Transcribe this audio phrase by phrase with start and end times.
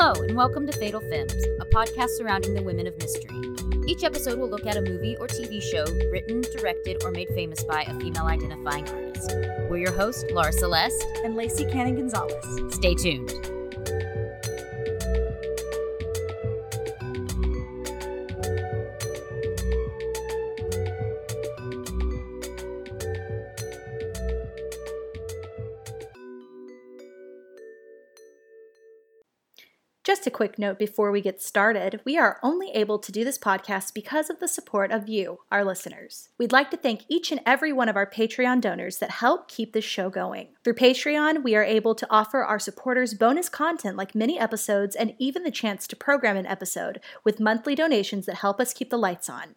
[0.00, 3.34] Hello, and welcome to Fatal Femmes, a podcast surrounding the women of mystery.
[3.88, 7.64] Each episode will look at a movie or TV show written, directed, or made famous
[7.64, 9.32] by a female identifying artist.
[9.68, 12.76] We're your hosts, Laura Celeste and Lacey Cannon Gonzalez.
[12.76, 13.57] Stay tuned.
[30.28, 33.94] A quick note before we get started we are only able to do this podcast
[33.94, 36.28] because of the support of you, our listeners.
[36.36, 39.72] We'd like to thank each and every one of our Patreon donors that help keep
[39.72, 40.48] this show going.
[40.62, 45.14] Through Patreon, we are able to offer our supporters bonus content like mini episodes and
[45.18, 48.98] even the chance to program an episode with monthly donations that help us keep the
[48.98, 49.54] lights on.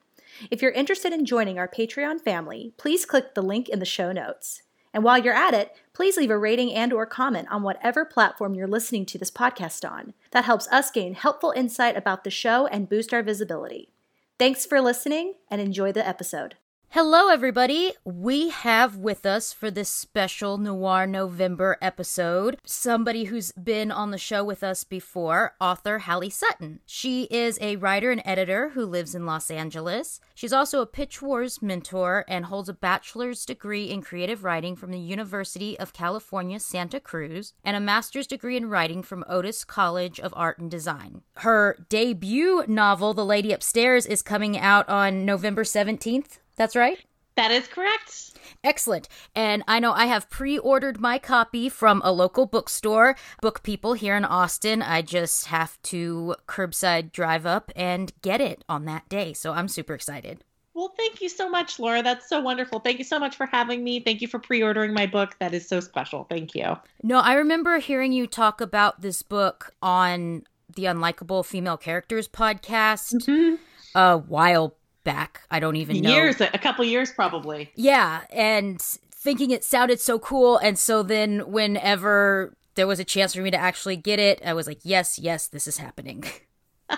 [0.49, 4.13] If you're interested in joining our Patreon family, please click the link in the show
[4.13, 4.61] notes.
[4.93, 8.55] And while you're at it, please leave a rating and or comment on whatever platform
[8.55, 10.13] you're listening to this podcast on.
[10.31, 13.93] That helps us gain helpful insight about the show and boost our visibility.
[14.37, 16.55] Thanks for listening and enjoy the episode.
[16.93, 17.93] Hello, everybody.
[18.03, 24.17] We have with us for this special Noir November episode somebody who's been on the
[24.17, 26.81] show with us before, author Halley Sutton.
[26.85, 30.19] She is a writer and editor who lives in Los Angeles.
[30.35, 34.91] She's also a Pitch Wars mentor and holds a bachelor's degree in creative writing from
[34.91, 40.19] the University of California, Santa Cruz, and a master's degree in writing from Otis College
[40.19, 41.21] of Art and Design.
[41.35, 46.39] Her debut novel, The Lady Upstairs, is coming out on November 17th.
[46.55, 46.97] That's right?
[47.35, 48.37] That is correct.
[48.63, 49.07] Excellent.
[49.35, 53.93] And I know I have pre ordered my copy from a local bookstore, Book People
[53.93, 54.81] here in Austin.
[54.81, 59.33] I just have to curbside drive up and get it on that day.
[59.33, 60.43] So I'm super excited.
[60.73, 62.01] Well, thank you so much, Laura.
[62.01, 62.79] That's so wonderful.
[62.79, 63.99] Thank you so much for having me.
[63.99, 65.35] Thank you for pre ordering my book.
[65.39, 66.25] That is so special.
[66.29, 66.77] Thank you.
[67.03, 70.43] No, I remember hearing you talk about this book on
[70.75, 73.55] the Unlikable Female Characters podcast mm-hmm.
[73.97, 75.41] a while back.
[75.49, 76.11] I don't even know.
[76.11, 77.71] Years, a couple years probably.
[77.75, 80.57] Yeah, and thinking it sounded so cool.
[80.57, 84.53] And so then whenever there was a chance for me to actually get it, I
[84.53, 86.23] was like, yes, yes, this is happening.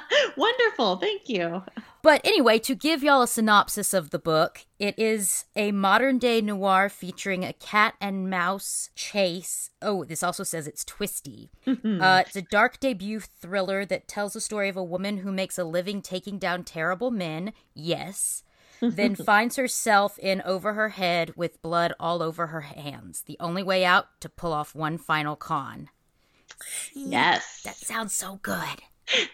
[0.38, 0.98] Wonderful.
[0.98, 1.64] Thank you.
[2.02, 6.42] But anyway, to give y'all a synopsis of the book, it is a modern day
[6.42, 9.70] noir featuring a cat and mouse chase.
[9.82, 11.50] Oh, this also says it's twisty.
[11.68, 15.58] uh, it's a dark debut thriller that tells the story of a woman who makes
[15.58, 17.53] a living taking down terrible men.
[17.74, 18.44] Yes.
[18.82, 23.22] then finds herself in over her head with blood all over her hands.
[23.22, 25.90] The only way out to pull off one final con.
[26.94, 27.62] Yes.
[27.64, 28.82] That sounds so good.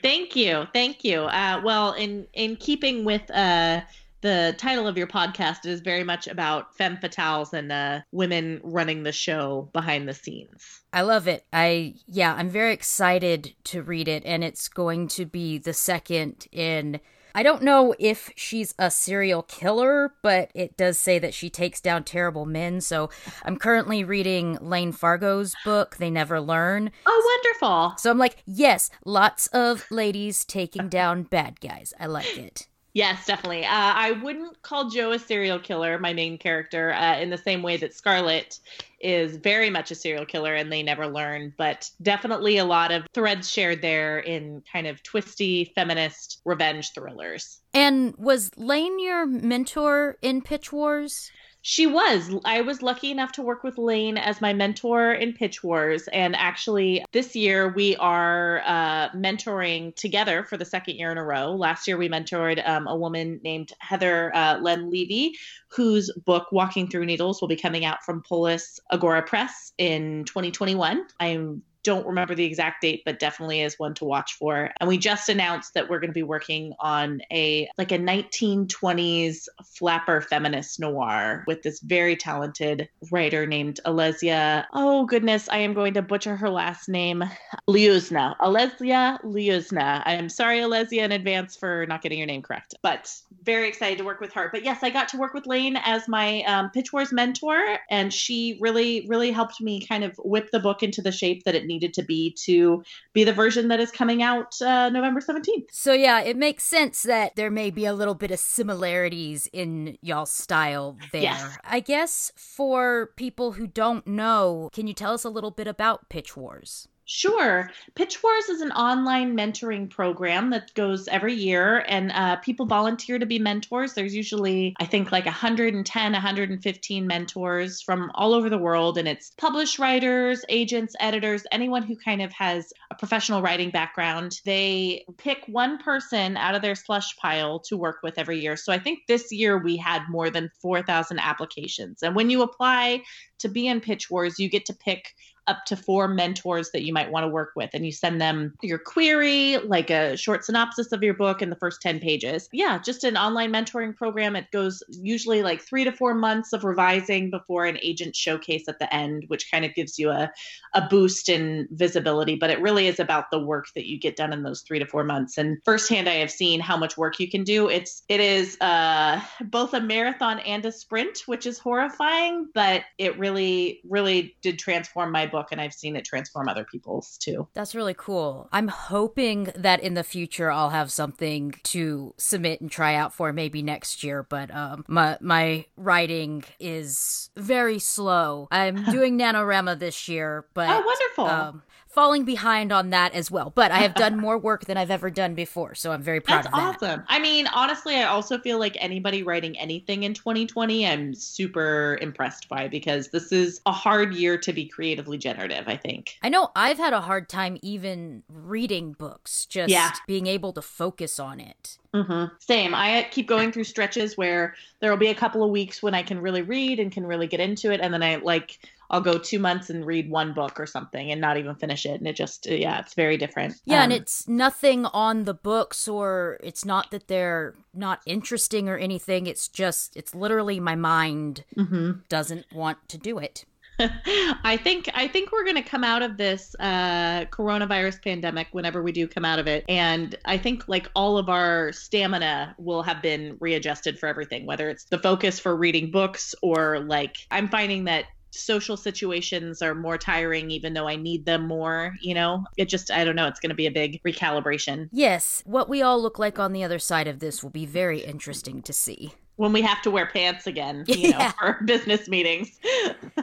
[0.02, 1.22] Thank you, thank you.
[1.22, 3.82] Uh, well, in in keeping with uh,
[4.22, 9.04] the title of your podcast, is very much about femme fatales and uh, women running
[9.04, 10.82] the show behind the scenes.
[10.92, 11.46] I love it.
[11.54, 16.48] I yeah, I'm very excited to read it, and it's going to be the second
[16.52, 17.00] in
[17.40, 21.80] I don't know if she's a serial killer, but it does say that she takes
[21.80, 22.82] down terrible men.
[22.82, 23.10] So
[23.46, 26.92] I'm currently reading Layne Fargo's book, They Never Learn.
[27.06, 27.94] Oh, wonderful.
[27.98, 31.94] So I'm like, yes, lots of ladies taking down bad guys.
[31.98, 32.68] I like it.
[32.94, 33.66] Yes, definitely.
[33.66, 37.62] Uh, I wouldn't call Joe a serial killer, my main character, uh, in the same
[37.62, 38.60] way that Scarlet
[39.00, 43.06] is very much a serial killer and they never learn, but definitely a lot of
[43.14, 47.62] threads shared there in kind of twisty feminist revenge thrillers.
[47.74, 51.32] And was Layne your mentor in Pitch Wars?
[51.62, 52.34] She was.
[52.46, 56.08] I was lucky enough to work with Layne as my mentor in Pitch Wars.
[56.14, 61.24] And actually, this year we are uh, mentoring together for the second year in a
[61.24, 61.54] row.
[61.54, 65.36] Last year we mentored um, a woman named Heather uh, Len Levy,
[65.68, 71.06] whose book Walking Through Needles will be coming out from Polis Agora Press in 2021.
[71.20, 74.70] I'm don't remember the exact date, but definitely is one to watch for.
[74.80, 79.48] And we just announced that we're going to be working on a like a 1920s
[79.66, 84.66] flapper feminist noir with this very talented writer named Alesia.
[84.72, 87.24] Oh goodness, I am going to butcher her last name.
[87.68, 88.38] Liuzna.
[88.38, 90.04] Alesia Liuzna.
[90.06, 93.12] I am sorry, Alesia, in advance for not getting your name correct, but
[93.44, 94.50] very excited to work with her.
[94.52, 98.14] But yes, I got to work with Layne as my um, Pitch Wars mentor, and
[98.14, 101.66] she really, really helped me kind of whip the book into the shape that it
[101.80, 102.84] needed to be to
[103.14, 105.68] be the version that is coming out uh, November 17th.
[105.72, 109.98] So, yeah, it makes sense that there may be a little bit of similarities in
[110.02, 111.24] y'all's style there.
[111.24, 111.58] Yes.
[111.64, 116.10] I guess for people who don't know, can you tell us a little bit about
[116.10, 116.88] Pitch Wars?
[117.12, 117.72] Sure.
[117.96, 123.18] Pitch Wars is an online mentoring program that goes every year, and uh, people volunteer
[123.18, 123.96] to be mentors.
[123.96, 129.32] There's usually, I think, like 110, 115 mentors from all over the world, and it's
[129.40, 134.40] published writers, agents, editors, anyone who kind of has a professional writing background.
[134.46, 138.56] They pick one person out of their slush pile to work with every year.
[138.56, 142.04] So I think this year we had more than 4,000 applications.
[142.04, 143.02] And when you apply
[143.40, 145.16] to be in Pitch Wars, you get to pick
[145.50, 148.54] up to four mentors that you might want to work with and you send them
[148.62, 152.48] your query like a short synopsis of your book in the first 10 pages.
[152.52, 154.36] Yeah just an online mentoring program.
[154.36, 158.78] It goes usually like three to four months of revising before an agent showcase at
[158.78, 160.32] the end which kind of gives you a,
[160.76, 164.32] a boost in visibility but it really is about the work that you get done
[164.32, 165.38] in those three to four months.
[165.38, 167.70] And firsthand i have seen how much work you can do.
[167.70, 173.18] It's it is uh, both a marathon and a sprint which is horrifying but it
[173.18, 177.48] really really really did transform my book and I've seen it transform other people's too.
[177.54, 178.50] That's really cool.
[178.52, 183.32] I'm hoping that in the future I'll have something to submit and try out for
[183.34, 188.48] maybe next year, but um my my writing is very slow.
[188.52, 191.26] I'm doing NaNoWriMo this year, but Oh, wonderful.
[191.26, 193.52] Um, falling behind on that as well.
[193.54, 196.44] But I have done more work than I've ever done before, so I'm very proud
[196.44, 196.76] That's of that.
[196.84, 197.04] awesome.
[197.08, 202.48] I mean, honestly, I also feel like anybody writing anything in 2020, I'm super impressed
[202.48, 206.18] by because this is a hard year to be creatively generative, I think.
[206.22, 209.92] I know I've had a hard time even reading books, just Yeah.
[210.08, 211.78] being able to focus on it.
[211.94, 212.36] Mm-hmm.
[212.38, 212.76] Same.
[212.76, 216.04] I keep going through stretches where there will be a couple of weeks when I
[216.04, 218.60] can really read and can really get into it, and then I like
[218.90, 222.00] I'll go two months and read one book or something and not even finish it,
[222.00, 223.56] and it just yeah, it's very different.
[223.66, 228.68] Yeah, and Um, it's nothing on the books, or it's not that they're not interesting
[228.68, 229.28] or anything.
[229.28, 232.08] It's just, it's literally my mind mhm.
[232.10, 233.46] doesn't want to do it.
[234.44, 238.84] I think I think we're going to come out of this uh, coronavirus pandemic whenever
[238.84, 242.84] we do come out of it, and I think like all of our stamina will
[242.84, 247.48] have been readjusted for everything, whether it's the focus for reading books or like I'm
[247.48, 252.44] finding that social situations are more tiring even though I need them more, you know?
[252.58, 255.82] It just I don't know, it's going to be a big recalibration Yes, what we
[255.82, 259.14] all look like on the other side of this will be very interesting to see.
[259.36, 262.60] when we have to wear pants again, you know, for business meetings.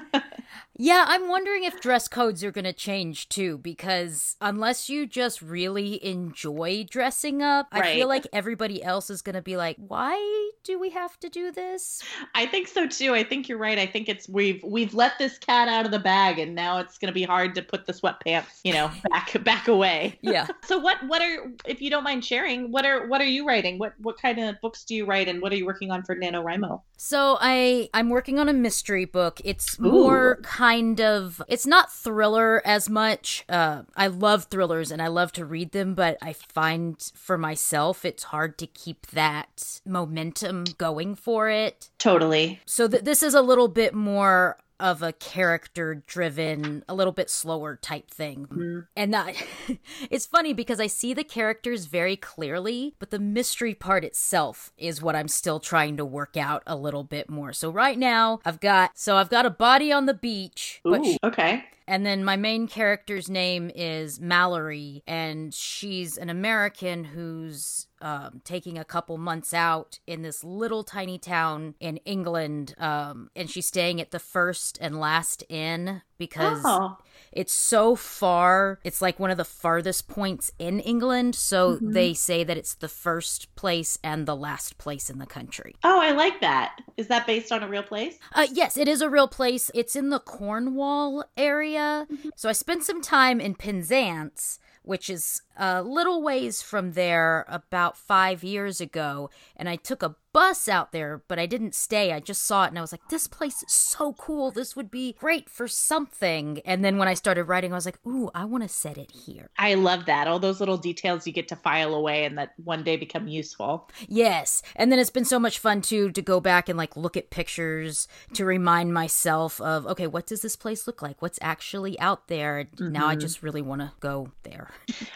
[0.78, 5.40] Yeah, I'm wondering if dress codes are going to change too, because unless you just
[5.40, 10.50] really enjoy dressing up, I feel like everybody else is going to be like, why
[10.64, 12.02] do we have to do this?
[12.34, 13.14] I think so too.
[13.14, 13.78] I think you're right.
[13.78, 16.98] I think it's we've we've let this cat out of the bag, and now it's
[16.98, 20.18] going to be hard to put the sweatpants, you know, back back away.
[20.20, 20.46] Yeah.
[20.64, 23.78] So what what are if you don't mind sharing, what are what are you writing?
[23.78, 26.14] What what kind of books do you write, and what are you working on for
[26.14, 26.82] NaNoWriMo?
[26.98, 29.40] So I I'm working on a mystery book.
[29.44, 30.65] It's more kind
[31.00, 33.44] of it's not thriller as much.
[33.48, 38.04] Uh I love thrillers and I love to read them, but I find for myself
[38.04, 41.90] it's hard to keep that momentum going for it.
[41.98, 42.60] Totally.
[42.66, 47.30] So th- this is a little bit more of a character driven, a little bit
[47.30, 48.46] slower type thing.
[48.46, 48.80] Mm-hmm.
[48.96, 49.34] And that
[50.10, 55.02] it's funny because I see the characters very clearly, but the mystery part itself is
[55.02, 57.52] what I'm still trying to work out a little bit more.
[57.52, 61.64] So right now, I've got so I've got a body on the beach, Ooh, okay.
[61.86, 68.76] And then my main character's name is Mallory, and she's an American who's um, taking
[68.78, 72.74] a couple months out in this little tiny town in England.
[72.78, 76.98] Um, and she's staying at the first and last inn because Oh,
[77.36, 78.80] it's so far.
[78.82, 81.34] It's like one of the farthest points in England.
[81.34, 85.76] So they say that it's the first place and the last place in the country.
[85.84, 86.80] oh, I like that.
[86.96, 88.18] Is that based on a real place?
[88.32, 89.70] Uh, yes, it is a real place.
[89.74, 92.06] It's in the Cornwall area.
[92.34, 97.96] So I spent some time in Penzance, which is a little ways from there about
[97.96, 99.28] five years ago.
[99.56, 102.12] And I took a bus out there, but I didn't stay.
[102.12, 104.50] I just saw it and I was like, this place is so cool.
[104.50, 106.60] This would be great for something.
[106.66, 109.10] And then when I started writing, I was like, ooh, I want to set it
[109.10, 109.48] here.
[109.56, 110.28] I love that.
[110.28, 113.88] All those little details you get to file away and that one day become useful.
[114.08, 114.60] Yes.
[114.74, 117.30] And then it's been so much fun too to go back and like look at
[117.30, 121.22] pictures to remind myself of okay, what does this place look like?
[121.22, 122.68] What's actually out there?
[122.78, 123.20] Now I mm-hmm.
[123.20, 124.68] just really want to go there.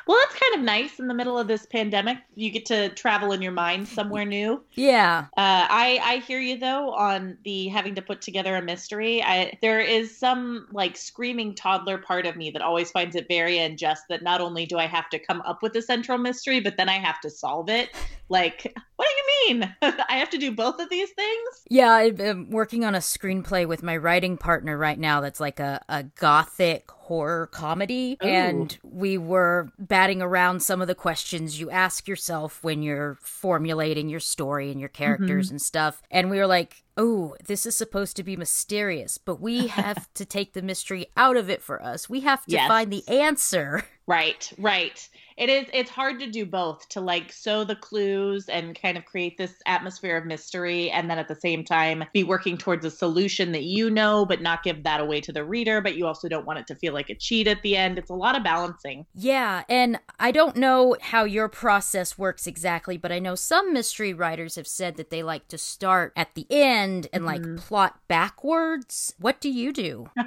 [0.06, 2.16] Well, that's kind of nice in the middle of this pandemic.
[2.36, 4.62] You get to travel in your mind somewhere new.
[4.72, 5.09] Yeah.
[5.18, 9.22] Uh, I I hear you though on the having to put together a mystery.
[9.22, 13.58] I there is some like screaming toddler part of me that always finds it very
[13.58, 16.76] unjust that not only do I have to come up with a central mystery, but
[16.76, 17.90] then I have to solve it.
[18.28, 19.74] Like, what do you mean?
[19.82, 21.48] I have to do both of these things?
[21.68, 25.82] Yeah, I'm working on a screenplay with my writing partner right now that's like a,
[25.88, 28.16] a gothic horror comedy.
[28.22, 28.26] Ooh.
[28.28, 34.08] And we were batting around some of the questions you ask yourself when you're formulating
[34.08, 35.54] your story and your characters Mm-hmm.
[35.54, 36.02] and stuff.
[36.08, 40.24] And we were like, oh, this is supposed to be mysterious, but we have to
[40.24, 42.08] take the mystery out of it for us.
[42.08, 42.68] We have to Yes.
[42.68, 43.84] find the answer.
[44.06, 45.08] Right, right.
[45.40, 49.06] It is it's hard to do both to like sow the clues and kind of
[49.06, 52.90] create this atmosphere of mystery and then at the same time be working towards a
[52.90, 56.28] solution that you know but not give that away to the reader but you also
[56.28, 57.98] don't want it to feel like a cheat at the end.
[57.98, 59.06] It's a lot of balancing.
[59.14, 64.12] Yeah, and I don't know how your process works exactly, but I know some mystery
[64.12, 69.14] writers have said that they like to start at the end and like plot backwards.
[69.18, 70.10] What do you do?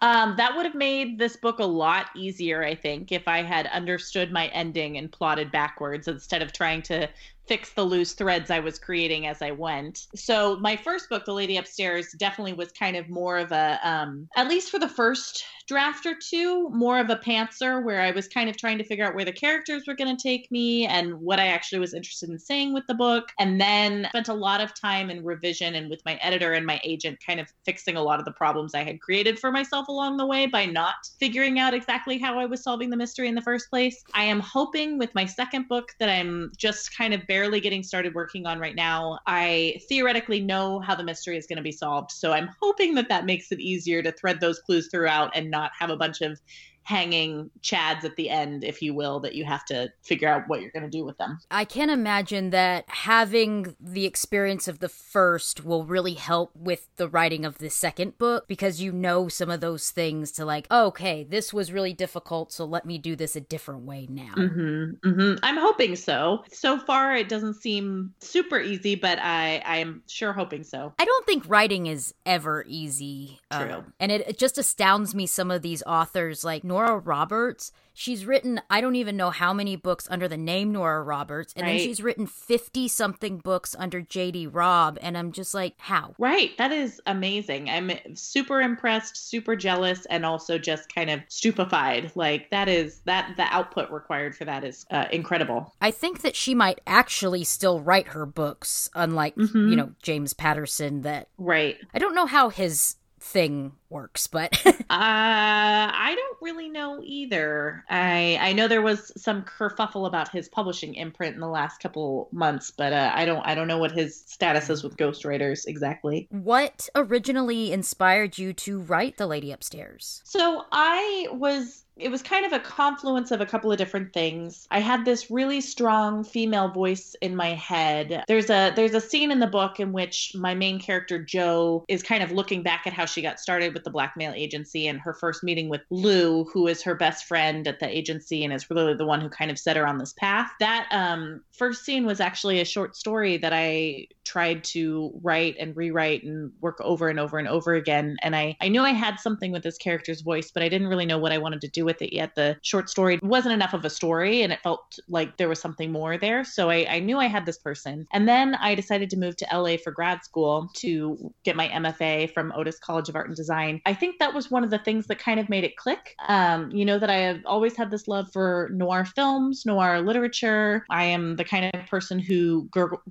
[0.00, 3.66] Um, that would have made this book a lot easier, I think, if I had
[3.68, 7.08] understood my ending and plotted backwards instead of trying to
[7.46, 10.06] fix the loose threads I was creating as I went.
[10.14, 14.28] So my first book, The Lady Upstairs, definitely was kind of more of a, um,
[14.36, 18.28] at least for the first draft or two, more of a pantser where I was
[18.28, 21.14] kind of trying to figure out where the characters were going to take me and
[21.14, 23.30] what I actually was interested in saying with the book.
[23.38, 26.80] And then spent a lot of time in revision and with my editor and my
[26.84, 30.18] agent kind of fixing a lot of the problems I had created for myself along
[30.18, 33.42] the way by not figuring out exactly how I was solving the mystery in the
[33.42, 34.04] first place.
[34.12, 38.14] I am hoping with my second book that I'm just kind of barely getting started
[38.14, 39.18] working on right now.
[39.26, 42.10] I theoretically know how the mystery is going to be solved.
[42.10, 45.70] So I'm hoping that that makes it easier to thread those clues throughout and not
[45.78, 46.40] have a bunch of
[46.84, 50.60] hanging chads at the end, if you will, that you have to figure out what
[50.60, 51.38] you're going to do with them.
[51.50, 57.08] I can imagine that having the experience of the first will really help with the
[57.08, 61.24] writing of the second book because you know some of those things to like, okay,
[61.24, 64.34] this was really difficult, so let me do this a different way now.
[64.36, 65.38] Mm-hmm, mm-hmm.
[65.42, 66.44] I'm hoping so.
[66.52, 70.92] So far, it doesn't seem super easy, but I I am sure hoping so.
[70.98, 73.40] I don't think writing is ever easy.
[73.50, 73.72] True.
[73.72, 77.70] Um, and it, it just astounds me some of these authors like Nora Roberts.
[77.96, 81.52] She's written, I don't even know how many books under the name Nora Roberts.
[81.56, 84.98] And then she's written 50 something books under JD Robb.
[85.00, 86.14] And I'm just like, how?
[86.18, 87.70] Right, that is amazing.
[87.70, 92.10] I'm super impressed, super jealous, and also just kind of stupefied.
[92.16, 95.72] Like that is that the output required for that is uh, incredible.
[95.80, 99.70] I think that she might actually still write her books, unlike, Mhm.
[99.70, 101.76] you know, James Patterson, that Right.
[101.94, 107.84] I don't know how his thing works, but Uh, I don't really know either.
[107.88, 112.28] I I know there was some kerfuffle about his publishing imprint in the last couple
[112.32, 116.28] months, but uh, I don't I don't know what his status is with ghostwriters exactly.
[116.30, 120.20] what originally inspired you to write The Lady Upstairs?
[120.24, 124.66] So I was it was kind of a confluence of a couple of different things.
[124.70, 128.24] I had this really strong female voice in my head.
[128.26, 132.02] There's a there's a scene in the book in which my main character Joe is
[132.02, 135.14] kind of looking back at how she got started with the blackmail agency and her
[135.14, 138.94] first meeting with Lou, who is her best friend at the agency and is really
[138.94, 140.50] the one who kind of set her on this path.
[140.58, 145.76] That um, first scene was actually a short story that I tried to write and
[145.76, 148.16] rewrite and work over and over and over again.
[148.22, 151.06] And I, I knew I had something with this character's voice, but I didn't really
[151.06, 152.34] know what I wanted to do with it yet.
[152.34, 155.92] The short story wasn't enough of a story and it felt like there was something
[155.92, 156.44] more there.
[156.44, 158.06] So I, I knew I had this person.
[158.12, 162.32] And then I decided to move to LA for grad school to get my MFA
[162.32, 163.80] from Otis College of Art and Design.
[163.86, 166.14] I think that was one of the things that kind of made it click.
[166.28, 170.84] Um, you know, that I have always had this love for noir films, noir literature.
[170.90, 172.68] I am the kind of person who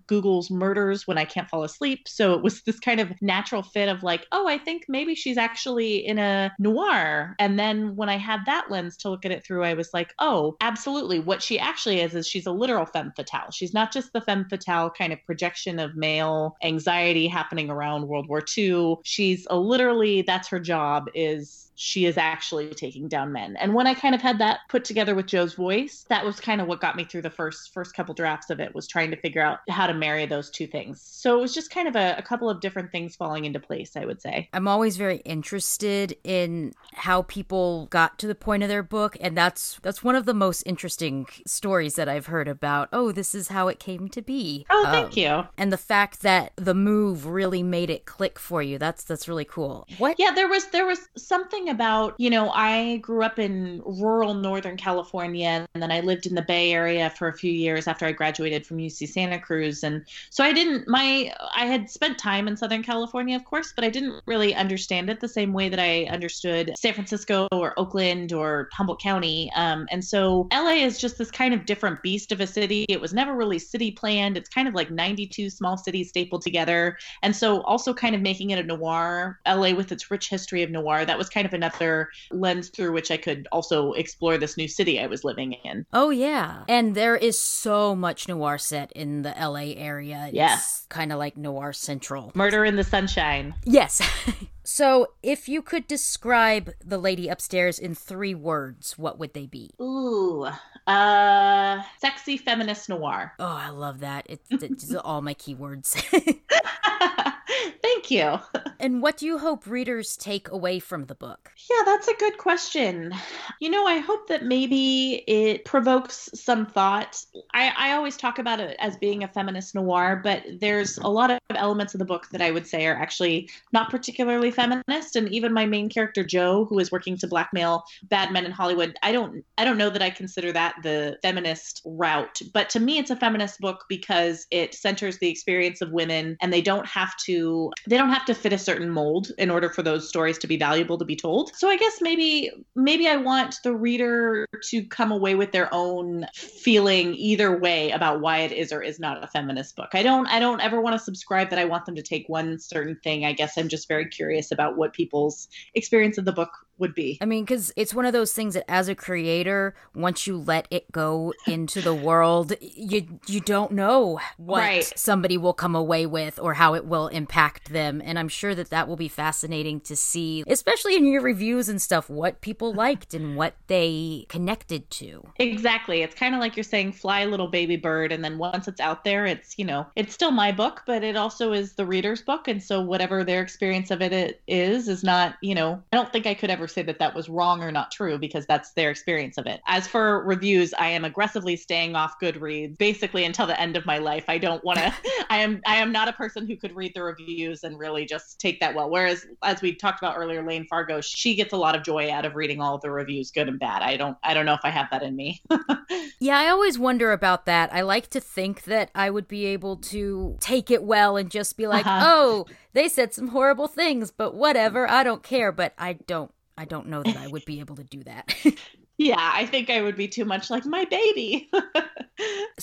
[0.07, 2.07] Googles murders when I can't fall asleep.
[2.07, 5.37] So it was this kind of natural fit of like, oh, I think maybe she's
[5.37, 7.35] actually in a noir.
[7.39, 10.13] And then when I had that lens to look at it through, I was like,
[10.20, 11.20] oh, absolutely.
[11.20, 13.51] What she actually is, is she's a literal femme fatale.
[13.51, 18.27] She's not just the femme fatale kind of projection of male anxiety happening around World
[18.27, 18.96] War II.
[19.03, 23.55] She's a literally, that's her job, is she is actually taking down men.
[23.57, 26.61] And when I kind of had that put together with Joe's voice, that was kind
[26.61, 29.17] of what got me through the first first couple drafts of it was trying to
[29.17, 31.01] figure out how to marry those two things.
[31.01, 33.95] So it was just kind of a, a couple of different things falling into place,
[33.95, 34.49] I would say.
[34.53, 39.37] I'm always very interested in how people got to the point of their book and
[39.37, 42.89] that's that's one of the most interesting stories that I've heard about.
[42.91, 44.65] Oh, this is how it came to be.
[44.69, 45.43] Oh, Um, thank you.
[45.57, 48.77] And the fact that the move really made it click for you.
[48.77, 49.87] That's that's really cool.
[49.97, 54.34] What Yeah, there was there was something about, you know, I grew up in rural
[54.34, 58.05] Northern California and then I lived in the Bay Area for a few years after
[58.05, 62.48] I graduated from UC Santa Cruz and so I didn't my I had spent time
[62.48, 65.79] in Southern California, of course, but I didn't really understand it the same way that
[65.79, 69.51] I understood San Francisco or Oakland or Humboldt County.
[69.55, 72.86] Um, and so LA is just this kind of different beast of a city.
[72.89, 74.38] It was never really city planned.
[74.38, 76.98] It's kind of like 92 small cities stapled together.
[77.22, 80.70] And so also kind of making it a noir, LA with its rich history of
[80.70, 81.05] noir.
[81.05, 85.00] That was kind of another lens through which I could also explore this new city
[85.00, 85.86] I was living in.
[85.93, 86.63] Oh, yeah.
[86.67, 90.29] And there is so much noir set in the LA area.
[90.31, 90.86] Yes.
[90.89, 92.31] Kind of like Noir Central.
[92.36, 93.55] Murder in the Sunshine.
[93.65, 94.01] Yes.
[94.63, 99.72] so, if you could describe the lady upstairs in three words, what would they be?
[99.81, 100.48] Ooh,
[100.88, 103.33] uh, sexy feminist noir.
[103.39, 104.25] Oh, I love that.
[104.29, 105.95] It's, it's all my keywords.
[107.81, 108.39] Thank you.
[108.79, 111.51] and what do you hope readers take away from the book?
[111.69, 113.13] Yeah, that's a good question.
[113.60, 117.24] You know, I hope that maybe it provokes some thought.
[117.53, 121.31] I, I always talk about it as being a feminist noir, but there's a lot
[121.31, 125.15] of elements of the book that I would say are actually not particularly feminist.
[125.15, 128.98] And even my main character, Joe, who is working to blackmail bad men in Hollywood,
[129.03, 132.41] I don't I don't know that I consider that the feminist route.
[132.53, 136.51] But to me it's a feminist book because it centers the experience of women and
[136.51, 137.52] they don't have to
[137.88, 140.57] they don't have to fit a certain mold in order for those stories to be
[140.57, 141.55] valuable to be told.
[141.55, 146.27] So I guess maybe maybe I want the reader to come away with their own
[146.33, 149.89] feeling either way about why it is or is not a feminist book.
[149.93, 152.60] I don't I don't ever want to subscribe that I want them to take one
[152.60, 153.25] certain thing.
[153.25, 157.17] I guess I'm just very curious about what people's experience of the book would be.
[157.21, 160.67] I mean, because it's one of those things that as a creator, once you let
[160.71, 164.93] it go into the world, you you don't know what right.
[164.95, 168.01] somebody will come away with or how it will impact them.
[168.03, 171.81] And I'm sure that that will be fascinating to see, especially in your reviews and
[171.81, 175.23] stuff, what people liked and what they connected to.
[175.39, 176.01] Exactly.
[176.01, 178.11] It's kind of like you're saying, fly little baby bird.
[178.11, 181.15] And then once it's out there, it's, you know, it's still my book, but it
[181.15, 182.47] also is the reader's book.
[182.47, 186.25] And so whatever their experience of it is, is not, you know, I don't think
[186.25, 189.38] I could ever say that that was wrong or not true because that's their experience
[189.38, 189.62] of it.
[189.67, 193.98] As for reviews, I am aggressively staying off Goodreads basically until the end of my
[193.98, 194.25] life.
[194.27, 194.93] I don't want to
[195.29, 198.39] I am I am not a person who could read the reviews and really just
[198.39, 198.89] take that well.
[198.89, 202.25] Whereas as we talked about earlier, Layne Fargo, she gets a lot of joy out
[202.25, 203.82] of reading all of the reviews, good and bad.
[203.82, 205.41] I don't I don't know if I have that in me.
[206.20, 207.74] yeah, I always wonder about that.
[207.74, 211.58] I like to think that I would be able to take it well and just
[211.58, 212.05] be like, uh-huh.
[212.05, 216.65] "Oh, they said some horrible things, but whatever, I don't care." But I don't I
[216.65, 218.33] don't know that I would be able to do that.
[218.98, 221.49] yeah, I think I would be too much like my baby.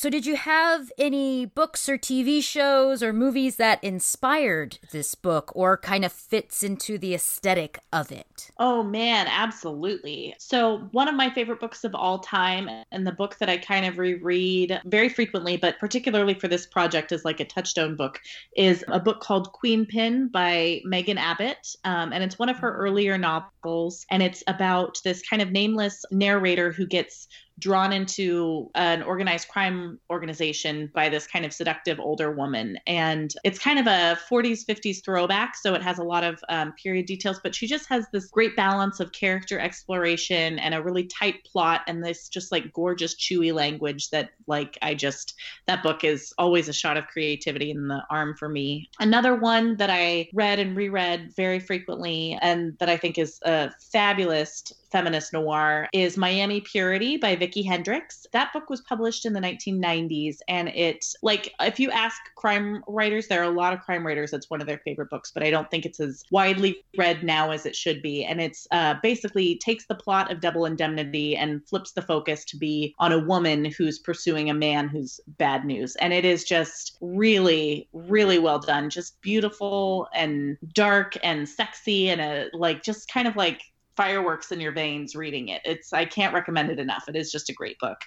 [0.00, 5.52] so, did you have any books or TV shows or movies that inspired this book
[5.54, 8.50] or kind of fits into the aesthetic of it?
[8.56, 10.34] Oh, man, absolutely.
[10.38, 13.84] So, one of my favorite books of all time, and the book that I kind
[13.84, 18.22] of reread very frequently, but particularly for this project is like a touchstone book,
[18.56, 21.76] is a book called Queenpin by Megan Abbott.
[21.84, 26.06] Um, and it's one of her earlier novels, and it's about this kind of nameless
[26.10, 27.28] narrator who gets
[27.60, 32.78] drawn into an organized crime organization by this kind of seductive older woman.
[32.86, 35.56] And it's kind of a 40s, 50s throwback.
[35.56, 38.56] So it has a lot of um, period details, but she just has this great
[38.56, 43.52] balance of character exploration and a really tight plot and this just like gorgeous, chewy
[43.52, 45.34] language that, like, I just,
[45.66, 48.88] that book is always a shot of creativity in the arm for me.
[48.98, 53.70] Another one that I read and reread very frequently and that I think is a
[53.92, 58.26] fabulous feminist noir is Miami Purity by Vicki Hendricks.
[58.32, 63.28] That book was published in the 1990s and it like if you ask crime writers
[63.28, 65.50] there are a lot of crime writers that's one of their favorite books but I
[65.50, 68.24] don't think it's as widely read now as it should be.
[68.24, 72.56] And it's uh, basically takes the plot of Double Indemnity and flips the focus to
[72.56, 75.96] be on a woman who's pursuing a man who's bad news.
[75.96, 78.90] And it is just really really well done.
[78.90, 83.62] Just beautiful and dark and sexy and a like just kind of like
[84.00, 85.60] fireworks in your veins reading it.
[85.62, 87.04] It's I can't recommend it enough.
[87.06, 87.98] It is just a great book.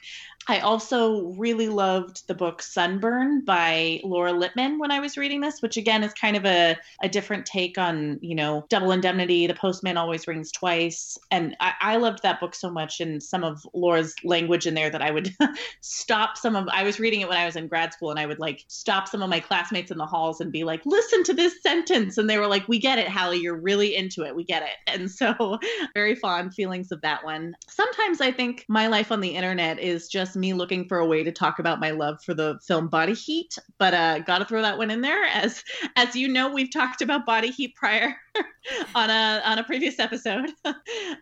[0.47, 5.61] I also really loved the book Sunburn by Laura Lippman when I was reading this,
[5.61, 9.53] which again is kind of a, a different take on, you know, double indemnity, the
[9.53, 11.17] postman always rings twice.
[11.29, 14.89] And I, I loved that book so much and some of Laura's language in there
[14.89, 15.33] that I would
[15.81, 18.25] stop some of I was reading it when I was in grad school and I
[18.25, 21.33] would like stop some of my classmates in the halls and be like, listen to
[21.33, 22.17] this sentence.
[22.17, 24.35] And they were like, We get it, Halley, you're really into it.
[24.35, 24.77] We get it.
[24.87, 25.59] And so
[25.93, 27.55] very fond feelings of that one.
[27.67, 31.23] Sometimes I think my life on the internet is just me looking for a way
[31.23, 34.61] to talk about my love for the film Body Heat, but uh, got to throw
[34.61, 35.23] that one in there.
[35.25, 35.63] As
[35.95, 38.15] as you know, we've talked about Body Heat prior
[38.95, 40.51] on a on a previous episode.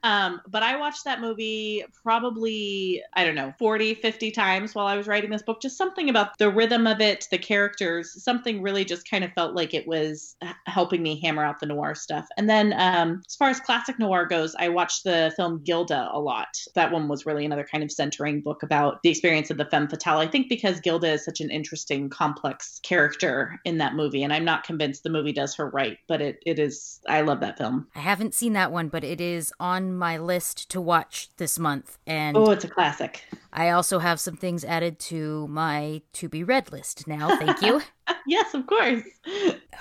[0.03, 4.97] Um, but I watched that movie probably, I don't know, 40, 50 times while I
[4.97, 5.61] was writing this book.
[5.61, 9.55] Just something about the rhythm of it, the characters, something really just kind of felt
[9.55, 12.27] like it was helping me hammer out the noir stuff.
[12.37, 16.19] And then um, as far as classic noir goes, I watched the film Gilda a
[16.19, 16.57] lot.
[16.75, 19.87] That one was really another kind of centering book about the experience of the femme
[19.87, 20.19] fatale.
[20.19, 24.23] I think because Gilda is such an interesting, complex character in that movie.
[24.23, 27.39] And I'm not convinced the movie does her right, but it, it is, I love
[27.41, 27.87] that film.
[27.95, 31.97] I haven't seen that one, but it is on my list to watch this month.
[32.05, 33.25] And oh, it's a classic.
[33.53, 37.35] I also have some things added to my to be read list now.
[37.37, 37.81] Thank you.
[38.27, 39.03] yes, of course.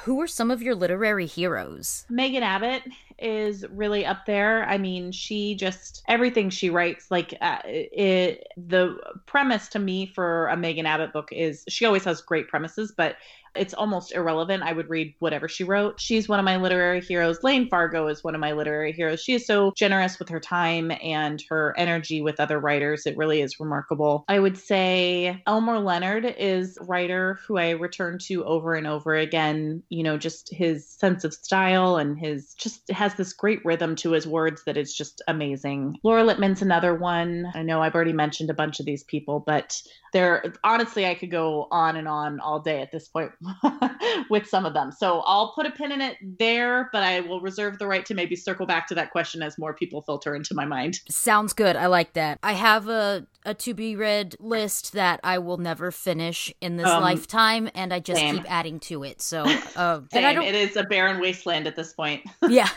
[0.05, 2.05] Who are some of your literary heroes?
[2.09, 2.83] Megan Abbott
[3.19, 4.65] is really up there.
[4.65, 10.49] I mean, she just everything she writes like uh, it the premise to me for
[10.49, 13.17] a Megan Abbott book is she always has great premises, but
[13.57, 14.63] it's almost irrelevant.
[14.63, 16.01] I would read whatever she wrote.
[16.01, 17.43] She's one of my literary heroes.
[17.43, 19.23] Layne Fargo is one of my literary heroes.
[19.23, 23.07] She is so generous with her time and her energy with other writers.
[23.07, 24.25] It really is remarkable.
[24.29, 29.15] I would say Elmore Leonard is a writer who I return to over and over
[29.15, 29.83] again.
[29.89, 34.13] You know, just his sense of style and his just has this great rhythm to
[34.13, 35.97] his words that is just amazing.
[36.03, 37.47] Laura Lippman's another one.
[37.55, 39.81] I know I've already mentioned a bunch of these people, but
[40.13, 43.31] there honestly I could go on and on all day at this point
[44.31, 44.93] with some of them.
[44.93, 48.15] So I'll put a pin in it there, but I will reserve the right to
[48.15, 51.01] maybe circle back to that question as more people filter into my mind.
[51.09, 51.77] Sounds good.
[51.77, 52.39] I like that.
[52.43, 56.87] I have a a to be read list that I will never finish in this
[56.87, 58.37] um, lifetime, and I just same.
[58.37, 59.21] keep adding to it.
[59.21, 59.43] So,
[59.77, 60.45] uh, and I don't...
[60.45, 62.25] it is a barren wasteland at this point.
[62.49, 62.69] yeah,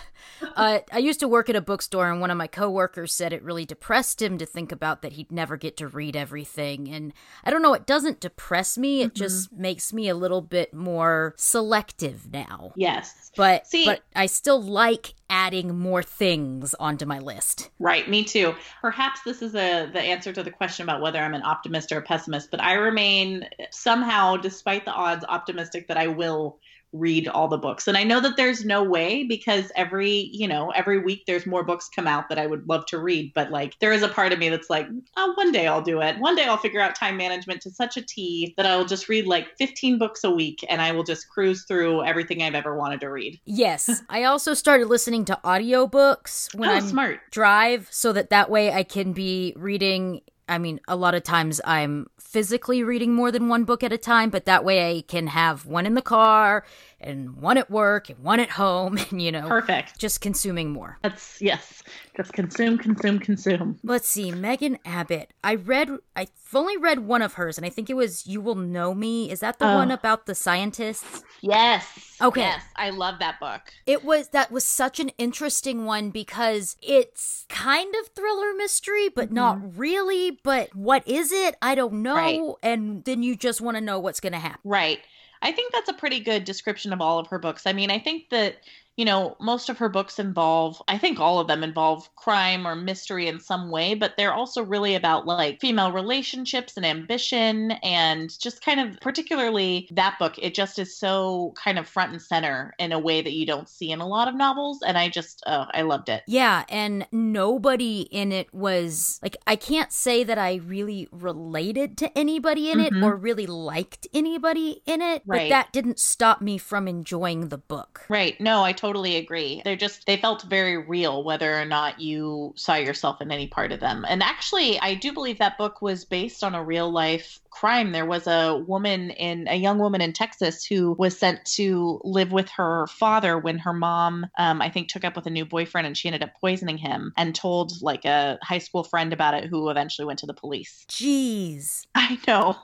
[0.55, 3.43] uh, I used to work at a bookstore, and one of my coworkers said it
[3.43, 6.89] really depressed him to think about that he'd never get to read everything.
[6.89, 9.01] And I don't know, it doesn't depress me.
[9.01, 9.23] It mm-hmm.
[9.23, 12.73] just makes me a little bit more selective now.
[12.75, 17.72] Yes, but See, but I still like adding more things onto my list.
[17.80, 18.54] Right, me too.
[18.82, 21.98] Perhaps this is a the answer to the question about whether I'm an optimist or
[21.98, 26.60] a pessimist, but I remain somehow, despite the odds, optimistic that I will
[26.93, 27.88] read all the books.
[27.88, 31.63] And I know that there's no way because every, you know, every week there's more
[31.63, 34.32] books come out that I would love to read, but like there is a part
[34.32, 36.17] of me that's like, oh, one day I'll do it.
[36.19, 39.10] One day I'll figure out time management to such a T that I will just
[39.10, 42.77] read like 15 books a week and I will just cruise through everything I've ever
[42.77, 43.39] wanted to read.
[43.45, 44.03] Yes.
[44.10, 47.19] I also started listening to audiobooks when oh, I smart.
[47.32, 51.62] drive so that that way I can be reading I mean, a lot of times
[51.63, 55.27] I'm physically reading more than one book at a time, but that way I can
[55.27, 56.65] have one in the car
[57.03, 59.99] and one at work and one at home and you know perfect.
[59.99, 60.97] just consuming more.
[61.01, 61.83] That's yes.
[62.15, 63.79] Just consume consume consume.
[63.83, 65.33] Let's see megan abbott.
[65.43, 68.55] I read i've only read one of hers and i think it was you will
[68.55, 69.31] know me.
[69.31, 69.75] Is that the oh.
[69.75, 71.23] one about the scientists?
[71.41, 71.85] Yes.
[72.21, 72.41] Okay.
[72.41, 72.63] Yes.
[72.75, 73.61] I love that book.
[73.85, 79.25] It was that was such an interesting one because it's kind of thriller mystery but
[79.25, 79.35] mm-hmm.
[79.35, 80.39] not really.
[80.43, 81.55] But what is it?
[81.61, 82.15] I don't know.
[82.15, 82.41] Right.
[82.61, 84.61] and then you just want to know what's going to happen.
[84.63, 84.99] Right
[85.43, 87.67] I think that's a pretty good description of all of her books.
[87.67, 88.56] I mean, I think that
[88.95, 92.75] you know, most of her books involve, I think all of them involve crime or
[92.75, 98.38] mystery in some way, but they're also really about like female relationships and ambition and
[98.39, 102.73] just kind of, particularly that book, it just is so kind of front and center
[102.77, 104.84] in a way that you don't see in a lot of novels.
[104.86, 106.21] And I just, oh, I loved it.
[106.27, 106.63] Yeah.
[106.69, 112.69] And nobody in it was like, I can't say that I really related to anybody
[112.69, 112.97] in mm-hmm.
[112.97, 115.49] it or really liked anybody in it, right.
[115.49, 118.06] but that didn't stop me from enjoying the book.
[118.08, 118.39] Right.
[118.39, 118.83] No, I totally
[119.17, 119.62] agree.
[119.63, 123.72] They're just, they felt very real, whether or not you saw yourself in any part
[123.72, 124.06] of them.
[124.08, 127.91] And actually, I do believe that book was based on a real life crime.
[127.91, 132.31] There was a woman in a young woman in Texas who was sent to live
[132.31, 135.85] with her father when her mom, um, I think, took up with a new boyfriend
[135.85, 139.45] and she ended up poisoning him and told like a high school friend about it
[139.45, 140.85] who eventually went to the police.
[140.89, 141.85] Jeez.
[141.95, 142.57] I know.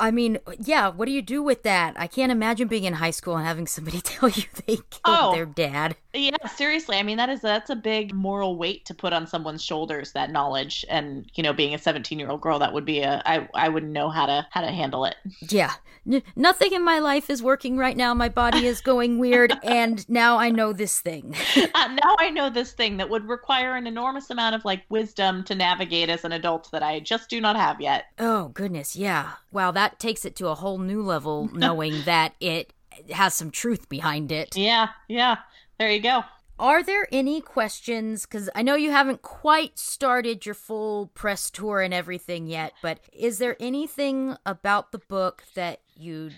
[0.00, 1.94] I mean, yeah, what do you do with that?
[1.96, 5.32] I can't imagine being in high school and having somebody tell you they killed oh,
[5.34, 5.96] their dad.
[6.14, 6.96] Yeah, seriously.
[6.96, 10.30] I mean, that is that's a big moral weight to put on someone's shoulders that
[10.30, 13.92] knowledge and, you know, being a 17-year-old girl that would be a I I wouldn't
[13.92, 15.16] know how to how to handle it.
[15.40, 15.72] Yeah.
[16.10, 18.12] N- nothing in my life is working right now.
[18.14, 21.34] My body is going weird and now I know this thing.
[21.56, 25.44] uh, now I know this thing that would require an enormous amount of like wisdom
[25.44, 28.06] to navigate as an adult that I just do not have yet.
[28.18, 28.96] Oh, goodness.
[28.96, 29.32] Yeah.
[29.52, 32.72] Wow, that takes it to a whole new level knowing that it
[33.10, 34.56] has some truth behind it.
[34.56, 35.36] Yeah, yeah.
[35.78, 36.22] There you go.
[36.62, 38.24] Are there any questions?
[38.24, 43.00] Because I know you haven't quite started your full press tour and everything yet, but
[43.12, 46.36] is there anything about the book that you'd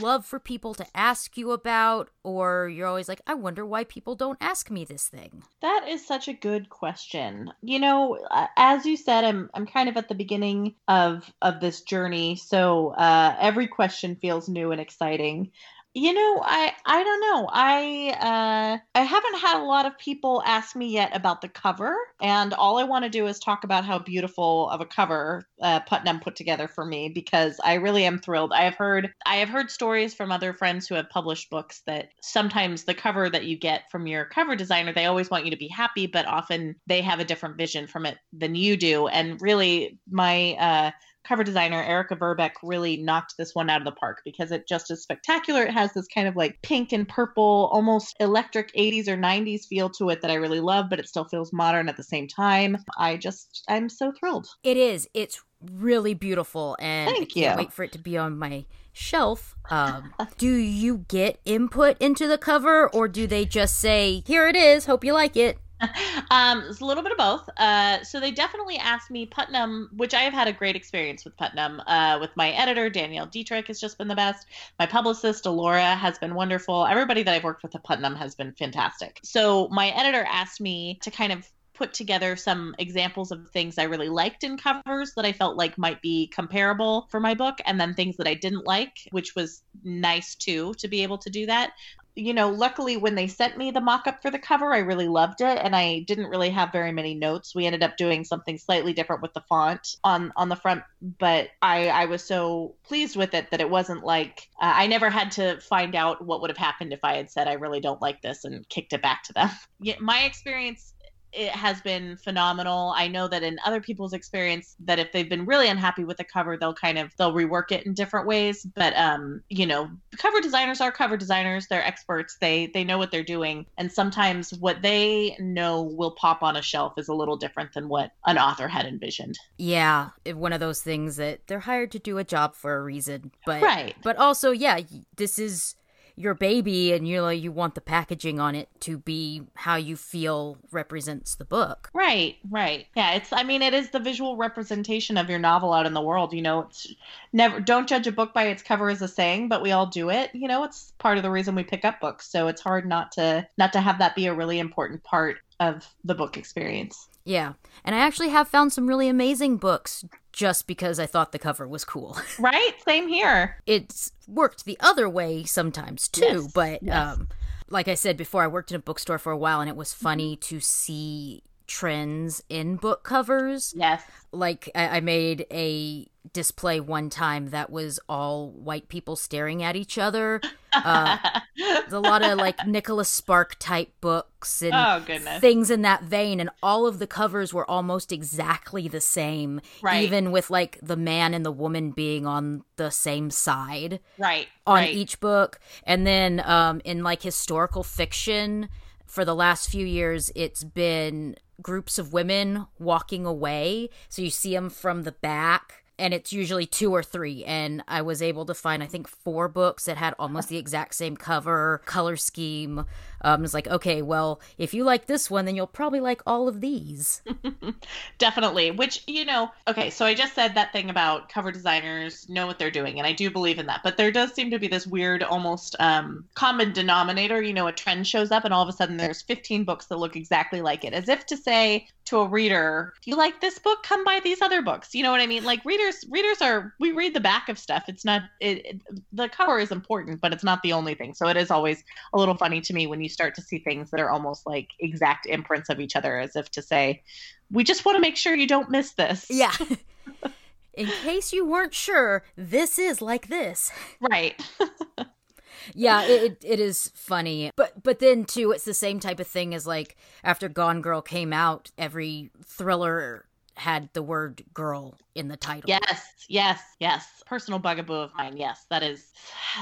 [0.00, 4.16] love for people to ask you about, or you're always like, I wonder why people
[4.16, 5.44] don't ask me this thing?
[5.62, 7.52] That is such a good question.
[7.62, 8.18] You know,
[8.56, 12.88] as you said, I'm I'm kind of at the beginning of of this journey, so
[12.88, 15.52] uh, every question feels new and exciting.
[15.92, 17.48] You know, I I don't know.
[17.52, 21.96] I uh I haven't had a lot of people ask me yet about the cover,
[22.22, 25.80] and all I want to do is talk about how beautiful of a cover uh,
[25.80, 28.52] Putnam put together for me because I really am thrilled.
[28.52, 32.10] I have heard I have heard stories from other friends who have published books that
[32.22, 35.56] sometimes the cover that you get from your cover designer, they always want you to
[35.56, 39.08] be happy, but often they have a different vision from it than you do.
[39.08, 40.90] And really, my uh
[41.30, 44.90] cover designer Erica Verbeck really knocked this one out of the park because it just
[44.90, 45.62] is spectacular.
[45.62, 49.88] It has this kind of like pink and purple, almost electric 80s or 90s feel
[49.90, 52.78] to it that I really love, but it still feels modern at the same time.
[52.98, 54.48] I just, I'm so thrilled.
[54.64, 55.08] It is.
[55.14, 55.40] It's
[55.72, 57.64] really beautiful, and Thank I can't you.
[57.64, 59.54] wait for it to be on my shelf.
[59.70, 64.56] Um, do you get input into the cover, or do they just say, "Here it
[64.56, 64.86] is.
[64.86, 65.58] Hope you like it"?
[66.30, 67.48] um, it's a little bit of both.
[67.56, 71.36] Uh, so they definitely asked me Putnam, which I have had a great experience with
[71.36, 71.82] Putnam.
[71.86, 74.46] Uh, with my editor Danielle Dieterich has just been the best.
[74.78, 76.86] My publicist Alora has been wonderful.
[76.86, 79.20] Everybody that I've worked with at Putnam has been fantastic.
[79.22, 81.48] So my editor asked me to kind of
[81.80, 85.78] put together some examples of things I really liked in covers that I felt like
[85.78, 89.62] might be comparable for my book, and then things that I didn't like, which was
[89.82, 91.72] nice too to be able to do that
[92.14, 95.08] you know, luckily when they sent me the mock up for the cover, I really
[95.08, 97.54] loved it and I didn't really have very many notes.
[97.54, 101.48] We ended up doing something slightly different with the font on on the front, but
[101.62, 105.30] I I was so pleased with it that it wasn't like uh, I never had
[105.32, 108.20] to find out what would have happened if I had said I really don't like
[108.22, 109.50] this and kicked it back to them.
[109.82, 110.92] Yeah, my experience
[111.32, 112.92] it has been phenomenal.
[112.96, 116.24] I know that in other people's experience that if they've been really unhappy with the
[116.24, 118.66] cover, they'll kind of they'll rework it in different ways.
[118.74, 121.66] But um, you know, cover designers are cover designers.
[121.68, 122.36] They're experts.
[122.40, 123.66] They they know what they're doing.
[123.78, 127.88] And sometimes what they know will pop on a shelf is a little different than
[127.88, 129.38] what an author had envisioned.
[129.56, 133.32] Yeah, one of those things that they're hired to do a job for a reason.
[133.46, 133.94] But Right.
[134.02, 134.80] but also, yeah,
[135.16, 135.76] this is
[136.20, 139.96] your baby and you know you want the packaging on it to be how you
[139.96, 141.90] feel represents the book.
[141.94, 142.86] Right, right.
[142.94, 146.00] Yeah, it's I mean it is the visual representation of your novel out in the
[146.00, 146.60] world, you know.
[146.62, 146.92] It's
[147.32, 150.10] never don't judge a book by its cover is a saying, but we all do
[150.10, 150.30] it.
[150.34, 152.30] You know, it's part of the reason we pick up books.
[152.30, 155.86] So it's hard not to not to have that be a really important part of
[156.04, 157.09] the book experience.
[157.30, 157.52] Yeah.
[157.84, 161.66] And I actually have found some really amazing books just because I thought the cover
[161.66, 162.16] was cool.
[162.38, 162.72] Right?
[162.84, 163.56] Same here.
[163.66, 166.96] it's worked the other way sometimes too, Yes, but yes.
[167.18, 167.28] um
[167.68, 169.92] like I said before I worked in a bookstore for a while and it was
[169.92, 173.72] funny to see trends in book covers.
[173.76, 174.02] Yes.
[174.32, 179.76] Like I, I made a display one time that was all white people staring at
[179.76, 180.40] each other.
[180.72, 181.16] Uh,
[181.56, 185.00] There's a lot of like Nicholas Spark type books and Oh,
[185.38, 190.02] things in that vein, and all of the covers were almost exactly the same, Right.
[190.02, 194.48] even with like the man and the woman being on the same side right.
[194.66, 194.94] on right.
[194.94, 195.60] each book.
[195.84, 198.68] And then um, in like historical fiction,
[199.06, 203.90] for the last few years, it's been groups of women walking away.
[204.08, 205.84] So you see them from the back.
[205.98, 207.44] And it's usually two or three.
[207.44, 210.94] And I was able to find, I think, four books that had almost the exact
[210.94, 212.86] same cover, color scheme.
[213.22, 216.48] Um, it's like, okay, well, if you like this one, then you'll probably like all
[216.48, 217.22] of these.
[218.18, 218.70] Definitely.
[218.70, 222.58] Which, you know, okay, so I just said that thing about cover designers know what
[222.58, 223.80] they're doing, and I do believe in that.
[223.82, 227.42] But there does seem to be this weird, almost um, common denominator.
[227.42, 229.98] You know, a trend shows up, and all of a sudden there's 15 books that
[229.98, 233.58] look exactly like it, as if to say to a reader, "Do you like this
[233.58, 233.82] book?
[233.82, 235.44] Come buy these other books." You know what I mean?
[235.44, 237.84] Like readers, readers are we read the back of stuff.
[237.88, 241.14] It's not it, it the cover is important, but it's not the only thing.
[241.14, 243.90] So it is always a little funny to me when you start to see things
[243.90, 247.02] that are almost like exact imprints of each other, as if to say,
[247.50, 249.26] we just want to make sure you don't miss this.
[249.28, 249.52] Yeah.
[250.74, 253.70] In case you weren't sure, this is like this.
[254.00, 254.40] Right.
[255.74, 259.54] yeah it, it, is funny but but then too it's the same type of thing
[259.54, 263.26] as like after gone girl came out every thriller
[263.60, 266.06] had the word girl in the title yes.
[266.28, 266.60] Yes.
[266.80, 267.06] Yes.
[267.26, 268.36] Personal bugaboo of mine.
[268.36, 269.12] Yes, that is.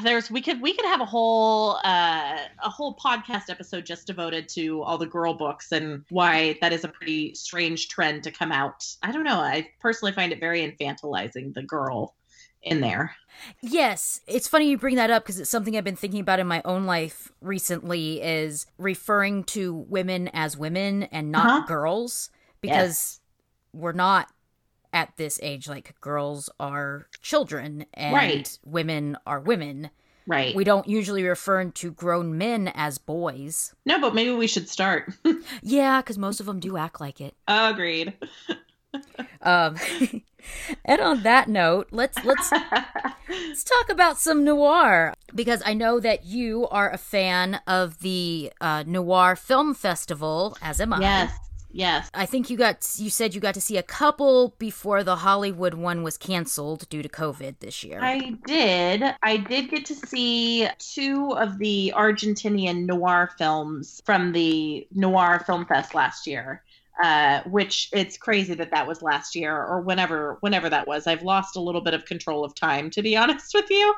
[0.03, 0.31] There's.
[0.31, 0.61] We could.
[0.63, 1.79] We could have a whole.
[1.85, 6.73] uh A whole podcast episode just devoted to all the girl books and why that
[6.73, 8.87] is a pretty strange trend to come out.
[9.03, 9.41] I don't know.
[9.41, 11.53] I personally find it very infantilizing.
[11.55, 12.15] The girl
[12.63, 13.15] in there.
[13.63, 16.47] yes it's funny you bring that up because it's something i've been thinking about in
[16.47, 21.67] my own life recently is referring to women as women and not Uh-huh.
[21.67, 22.31] girls
[22.61, 23.21] because
[23.73, 24.29] we're not
[24.93, 28.59] at this age like girls are children and Right.
[28.65, 29.91] women are women
[30.27, 30.55] Right.
[30.55, 33.75] We don't usually refer to grown men as boys.
[33.87, 35.11] No, but maybe we should start.
[35.63, 37.35] yeah, because most of them do act like it.
[37.49, 38.13] Agreed.
[39.41, 39.77] um,
[40.85, 42.53] and on that note, let's let's
[43.31, 48.53] let's talk about some noir because I know that you are a fan of the
[48.61, 51.01] uh, Noir Film Festival, as am I.
[51.01, 51.33] Yes.
[51.71, 52.09] Yes.
[52.15, 55.75] I think you got you said you got to see a couple before the Hollywood
[55.75, 58.01] one was canceled due to COVID this year.
[58.03, 59.03] I did.
[59.23, 65.67] I did get to see two of the Argentinian noir films from the Noir Film
[65.67, 66.63] Fest last year
[67.03, 71.07] uh, which it's crazy that that was last year or whenever whenever that was.
[71.07, 73.95] I've lost a little bit of control of time to be honest with you,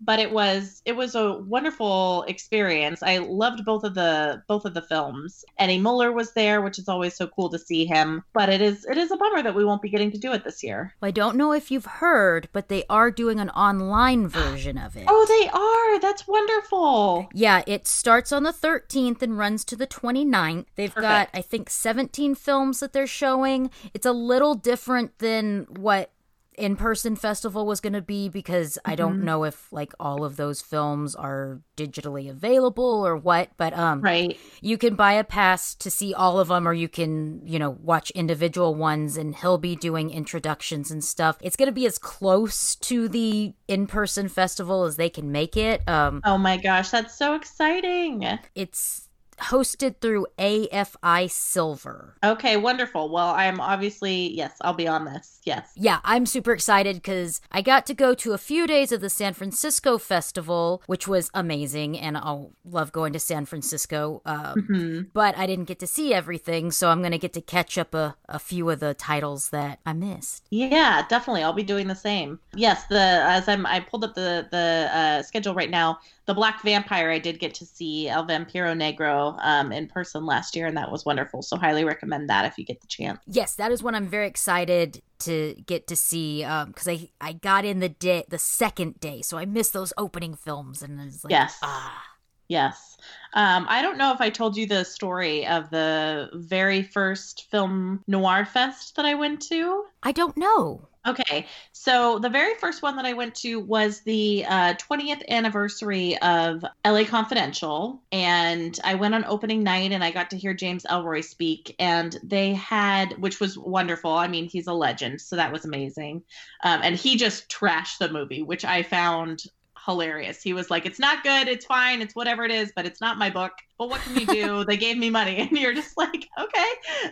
[0.00, 3.02] but it was it was a wonderful experience.
[3.02, 5.44] I loved both of the both of the films.
[5.58, 8.22] Eddie Muller was there, which is always so cool to see him.
[8.32, 10.44] But it is it is a bummer that we won't be getting to do it
[10.44, 10.94] this year.
[11.02, 15.04] I don't know if you've heard, but they are doing an online version of it.
[15.08, 16.00] Oh, they are.
[16.00, 17.28] That's wonderful.
[17.32, 20.66] Yeah, it starts on the 13th and runs to the 29th.
[20.76, 21.32] They've Perfect.
[21.32, 23.70] got I think 17 films that they're showing.
[23.94, 26.12] It's a little different than what
[26.60, 29.24] in person festival was going to be because I don't mm-hmm.
[29.24, 34.38] know if like all of those films are digitally available or what but um right
[34.60, 37.70] you can buy a pass to see all of them or you can you know
[37.70, 41.96] watch individual ones and he'll be doing introductions and stuff it's going to be as
[41.96, 47.16] close to the in-person festival as they can make it um oh my gosh that's
[47.16, 49.08] so exciting it's
[49.40, 52.16] hosted through AFI Silver.
[52.24, 53.10] Okay, wonderful.
[53.10, 55.40] Well, I'm obviously, yes, I'll be on this.
[55.44, 55.70] Yes.
[55.76, 59.10] Yeah, I'm super excited because I got to go to a few days of the
[59.10, 61.98] San Francisco Festival, which was amazing.
[61.98, 64.22] And I'll love going to San Francisco.
[64.24, 65.00] Um, mm-hmm.
[65.12, 66.70] But I didn't get to see everything.
[66.70, 69.80] So I'm going to get to catch up a, a few of the titles that
[69.86, 70.46] I missed.
[70.50, 71.42] Yeah, definitely.
[71.42, 72.38] I'll be doing the same.
[72.54, 75.98] Yes, the as I'm, I pulled up the, the uh, schedule right now
[76.30, 80.54] the Black Vampire, I did get to see El Vampiro Negro um, in person last
[80.54, 81.42] year, and that was wonderful.
[81.42, 83.18] So highly recommend that if you get the chance.
[83.26, 87.32] Yes, that is one I'm very excited to get to see because um, I I
[87.32, 91.24] got in the day the second day, so I missed those opening films, and it's
[91.24, 92.00] like yes, ah.
[92.46, 92.96] Yes.
[93.34, 98.04] Um, I don't know if I told you the story of the very first film
[98.06, 99.84] Noir Fest that I went to.
[100.04, 100.88] I don't know.
[101.06, 106.18] Okay, so the very first one that I went to was the uh, 20th anniversary
[106.18, 110.84] of LA Confidential, and I went on opening night and I got to hear James
[110.84, 114.12] Ellroy speak, and they had, which was wonderful.
[114.12, 116.22] I mean, he's a legend, so that was amazing,
[116.64, 119.44] um, and he just trashed the movie, which I found
[119.86, 120.42] hilarious.
[120.42, 121.48] He was like, "It's not good.
[121.48, 122.02] It's fine.
[122.02, 123.52] It's whatever it is, but it's not my book.
[123.78, 124.64] But what can we do?
[124.68, 126.66] they gave me money." And you're just like, "Okay."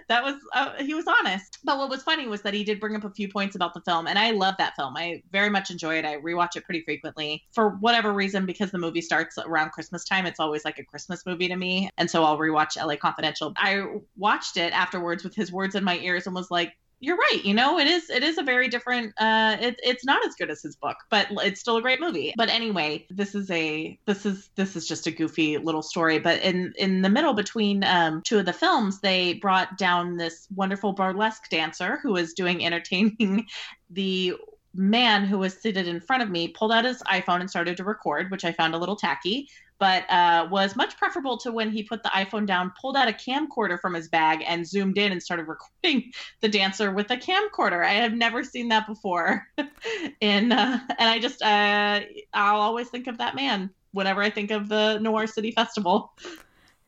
[0.09, 1.59] That was uh, he was honest.
[1.65, 3.81] But what was funny was that he did bring up a few points about the
[3.81, 4.97] film, and I love that film.
[4.97, 6.05] I very much enjoy it.
[6.05, 10.27] I rewatch it pretty frequently for whatever reason because the movie starts around Christmas time.
[10.27, 13.53] It's always like a Christmas movie to me, and so I'll rewatch LA Confidential.
[13.57, 13.85] I
[14.17, 17.41] watched it afterwards with his words in my ears and was like, you're right.
[17.45, 19.15] You know, it is it is a very different.
[19.19, 22.35] Uh, it, it's not as good as his book, but it's still a great movie.
[22.37, 26.19] But anyway, this is a this is this is just a goofy little story.
[26.19, 30.49] But in in the middle between um, two of the films, they brought down this
[30.55, 33.47] wonderful burlesque dancer who was doing entertaining
[33.91, 34.35] the
[34.75, 37.85] man who was seated in front of me pulled out his iPhone and started to
[37.85, 41.83] record, which I found a little tacky but uh, was much preferable to when he
[41.83, 45.23] put the iPhone down, pulled out a camcorder from his bag, and zoomed in and
[45.23, 47.85] started recording the dancer with a camcorder.
[47.85, 49.47] I have never seen that before.
[50.21, 52.01] in uh, and I just uh,
[52.35, 56.13] I'll always think of that man whenever I think of the Noir City Festival.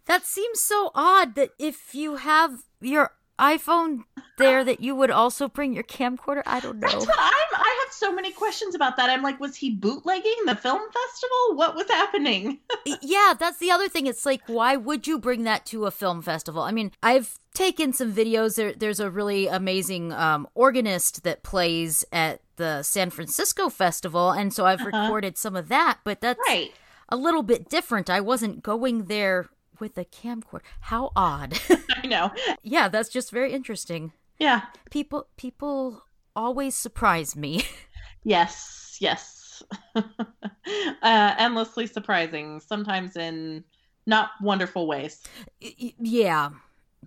[0.06, 4.00] That seems so odd that if you have your iPhone
[4.38, 6.42] there that you would also bring your camcorder?
[6.46, 6.88] I don't know.
[6.88, 7.60] That's what I'm.
[7.60, 9.10] I have so many questions about that.
[9.10, 11.56] I'm like, was he bootlegging the film festival?
[11.56, 12.60] What was happening?
[13.02, 14.06] yeah, that's the other thing.
[14.06, 16.62] It's like, why would you bring that to a film festival?
[16.62, 18.56] I mean, I've taken some videos.
[18.56, 24.52] There, there's a really amazing um, organist that plays at the San Francisco festival, and
[24.52, 25.02] so I've uh-huh.
[25.02, 25.98] recorded some of that.
[26.04, 26.72] But that's right.
[27.08, 28.10] a little bit different.
[28.10, 29.48] I wasn't going there
[29.80, 30.62] with a camcorder.
[30.80, 31.58] How odd.
[32.02, 32.30] I know.
[32.62, 34.12] yeah, that's just very interesting.
[34.38, 34.62] Yeah.
[34.90, 37.64] People people always surprise me.
[38.24, 39.62] yes, yes.
[39.94, 43.64] uh, endlessly surprising, sometimes in
[44.06, 45.22] not wonderful ways.
[45.60, 46.50] Yeah.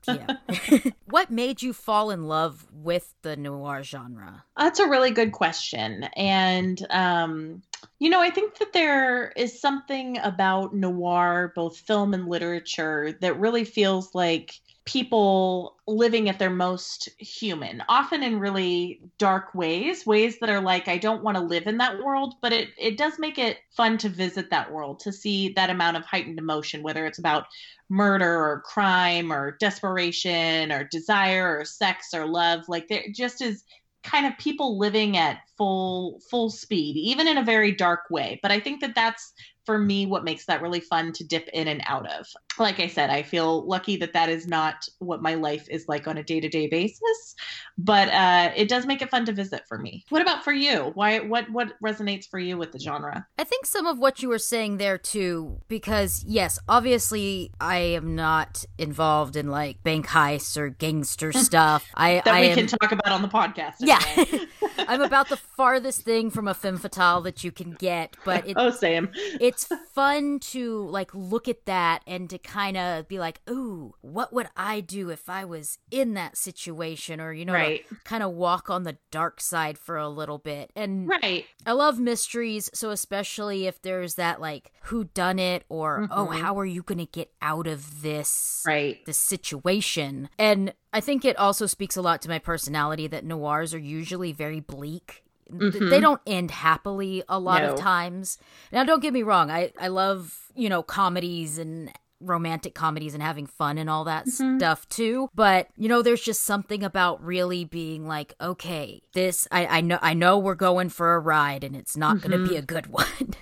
[0.07, 0.35] Yeah.
[1.05, 4.43] what made you fall in love with the noir genre?
[4.57, 6.03] That's a really good question.
[6.15, 7.61] And um
[7.99, 13.39] you know, I think that there is something about noir, both film and literature, that
[13.39, 14.53] really feels like
[14.85, 20.87] people living at their most human, often in really dark ways, ways that are like,
[20.87, 23.97] I don't want to live in that world, but it, it does make it fun
[23.99, 27.45] to visit that world, to see that amount of heightened emotion, whether it's about
[27.89, 32.67] murder or crime or desperation or desire or sex or love.
[32.67, 33.63] Like there just is
[34.03, 38.51] kind of people living at full full speed even in a very dark way but
[38.51, 39.31] i think that that's
[39.65, 42.27] for me what makes that really fun to dip in and out of.
[42.59, 46.07] Like I said, I feel lucky that that is not what my life is like
[46.07, 47.35] on a day to day basis,
[47.77, 50.05] but uh, it does make it fun to visit for me.
[50.09, 50.91] What about for you?
[50.93, 51.19] Why?
[51.19, 51.49] What?
[51.49, 53.25] What resonates for you with the genre?
[53.37, 58.15] I think some of what you were saying there too, because yes, obviously I am
[58.15, 61.85] not involved in like bank heists or gangster stuff.
[61.95, 63.75] I that I we am, can talk about on the podcast.
[63.79, 63.99] Yeah.
[64.87, 68.55] I'm about the farthest thing from a femme fatale that you can get, but it,
[68.57, 69.11] oh, Sam.
[69.53, 74.33] It's fun to like look at that and to kind of be like, ooh, what
[74.33, 77.21] would I do if I was in that situation?
[77.21, 77.85] Or, you know, Right.
[78.03, 80.71] kind of walk on the dark side for a little bit.
[80.75, 81.45] And Right.
[81.65, 86.41] I love mysteries, so especially if there's that like who done it or oh Mhm.
[86.41, 89.05] how are you going to get out of this Right.
[89.05, 90.29] this situation.
[90.39, 94.31] And I think it also speaks a lot to my personality that noirs are usually
[94.31, 95.22] very bleak.
[95.51, 95.89] Mhm.
[95.89, 97.73] They don't end happily a lot No.
[97.73, 98.37] of times.
[98.71, 101.91] Now don't get me wrong, I I love, you know, comedies and
[102.21, 104.57] romantic comedies and having fun and all that Mhm.
[104.57, 109.65] stuff too but you know there's just something about really being like okay this i
[109.65, 112.55] i know i know we're going for a ride and it's not going to be
[112.55, 113.35] a good one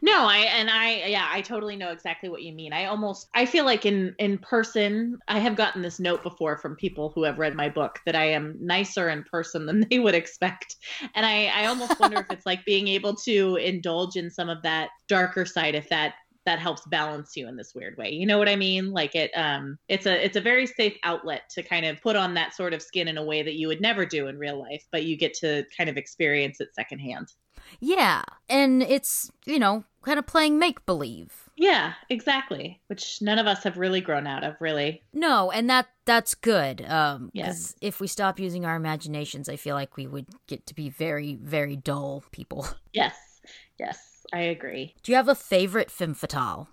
[0.00, 2.72] No, I and I yeah, I totally know exactly what you mean.
[2.72, 6.76] I almost I feel like in in person, I have gotten this note before from
[6.76, 10.14] people who have read my book that I am nicer in person than they would
[10.14, 10.76] expect.
[11.14, 14.62] And I I almost wonder if it's like being able to indulge in some of
[14.62, 16.14] that darker side if that
[16.44, 18.10] that helps balance you in this weird way.
[18.10, 18.90] You know what I mean?
[18.92, 22.34] Like it um it's a it's a very safe outlet to kind of put on
[22.34, 24.84] that sort of skin in a way that you would never do in real life,
[24.90, 27.32] but you get to kind of experience it secondhand.
[27.80, 32.80] yeah and it's you know kind of playing make believe Yeah, exactly.
[32.88, 35.02] Which none of us have really grown out of, really.
[35.12, 36.84] No, and that that's good.
[36.88, 37.46] Um, Yes.
[37.46, 40.88] because if we stop using our imaginations, I feel like we would get to be
[40.90, 42.66] very, very dull people.
[42.92, 43.14] Yes,
[43.78, 43.98] yes,
[44.32, 44.94] I agree.
[45.02, 46.68] Do you have a favorite femme fatale?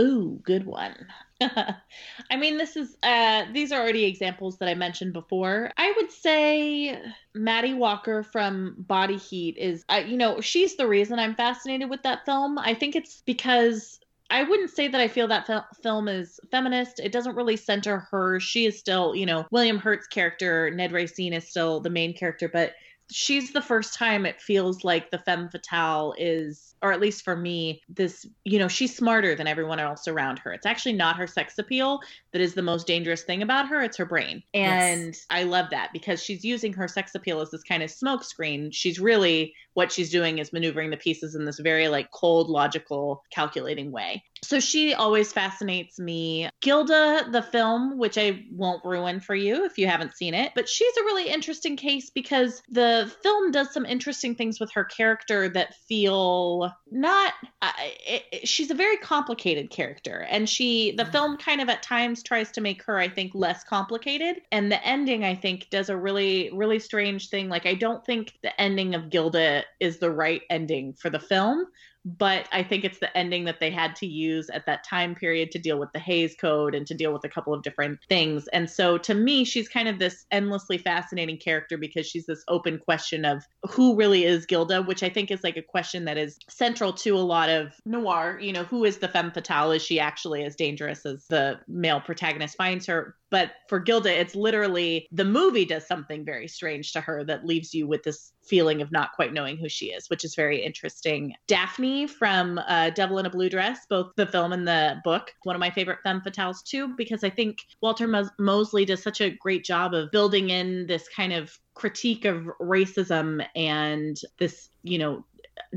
[0.00, 0.94] Ooh, good one.
[1.40, 5.70] I mean, this is uh these are already examples that I mentioned before.
[5.76, 7.00] I would say
[7.34, 12.02] Matty Walker from Body Heat is uh, you know, she's the reason I'm fascinated with
[12.04, 12.58] that film.
[12.58, 17.00] I think it's because I wouldn't say that I feel that fil- film is feminist.
[17.00, 18.38] It doesn't really center her.
[18.38, 22.48] She is still, you know, William Hurt's character, Ned Racine is still the main character,
[22.48, 22.74] but
[23.10, 27.34] she's the first time it feels like the femme fatale is or at least for
[27.34, 30.52] me this you know she's smarter than everyone else around her.
[30.52, 32.00] It's actually not her sex appeal
[32.32, 34.42] that is the most dangerous thing about her it's her brain.
[34.54, 38.72] And i love that because she's using her sex appeal as this kind of smokescreen.
[38.72, 43.22] She's really what she's doing is maneuvering the pieces in this very like cold logical
[43.30, 44.24] calculating way.
[44.44, 46.48] So she always fascinates me.
[46.60, 50.68] Gilda, the film, which I won't ruin for you if you haven't seen it, but
[50.68, 55.48] she's a really interesting case because the film does some interesting things with her character
[55.50, 57.32] that feel not.
[57.62, 57.72] Uh,
[58.06, 62.22] it, it- she's a very complicated character, and she the film kind of at times
[62.22, 64.42] tries to make her, I think, less complicated.
[64.52, 67.48] And the ending, I think, does a really really strange thing.
[67.48, 71.66] Like I don't think the ending of Gilda is the right ending for the film
[72.04, 75.50] but I think it's the ending that they had to use at that time period
[75.52, 78.48] to deal with the Hays Code and to deal with a couple of different things.
[78.48, 82.78] And so to me, she's kind of this endlessly fascinating character because she's this open
[82.78, 86.38] question of who really is Gilda, which I think is like a question that is
[86.48, 88.38] central to a lot of noir.
[88.40, 89.72] You know, who is the femme fatale?
[89.72, 93.16] Is she actually as dangerous as the male protagonist finds her?
[93.30, 97.74] But for Gilda, it's literally the movie does something very strange to her that leaves
[97.74, 101.34] you with this feeling of not quite knowing who she is, which is very interesting.
[101.46, 105.54] Daphne from uh, Devil in a Blue Dress, both the film and the book, one
[105.54, 109.30] of my favorite femme fatales too, because I think Walter Mos- Mosley does such a
[109.30, 115.24] great job of building in this kind of critique of racism and this, you know,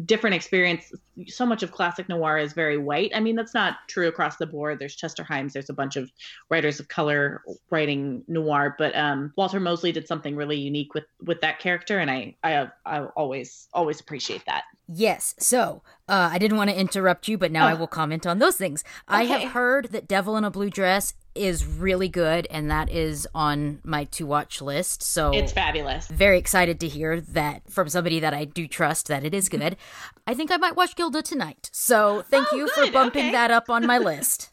[0.05, 0.91] different experience.
[1.27, 3.11] So much of classic noir is very white.
[3.13, 4.79] I mean, that's not true across the board.
[4.79, 5.53] There's Chester Himes.
[5.53, 6.09] There's a bunch of
[6.49, 11.41] writers of color writing noir, but um, Walter Mosley did something really unique with with
[11.41, 14.63] that character, and I I, I always always appreciate that.
[14.93, 15.35] Yes.
[15.39, 17.77] So, uh, I didn't want to interrupt you, but now I Oh.
[17.77, 18.83] will comment on those things.
[19.07, 23.27] I have heard that Devil in a Blue Dress is really good, and that is
[23.33, 25.01] on my to watch list.
[25.03, 26.07] So, It's fabulous.
[26.07, 29.77] very excited to hear that from somebody that I do trust that it is good.
[30.27, 31.69] I think I might watch Gilda tonight.
[31.73, 33.31] So, thank Oh, you for bumping Okay.
[33.31, 34.49] that up on my list.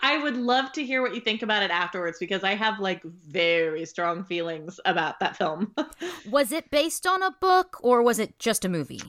[0.00, 3.02] I would love to hear what you think about it afterwards because I have like
[3.04, 5.74] very strong feelings about that film.
[6.30, 9.02] was it based on a book or was it just a movie?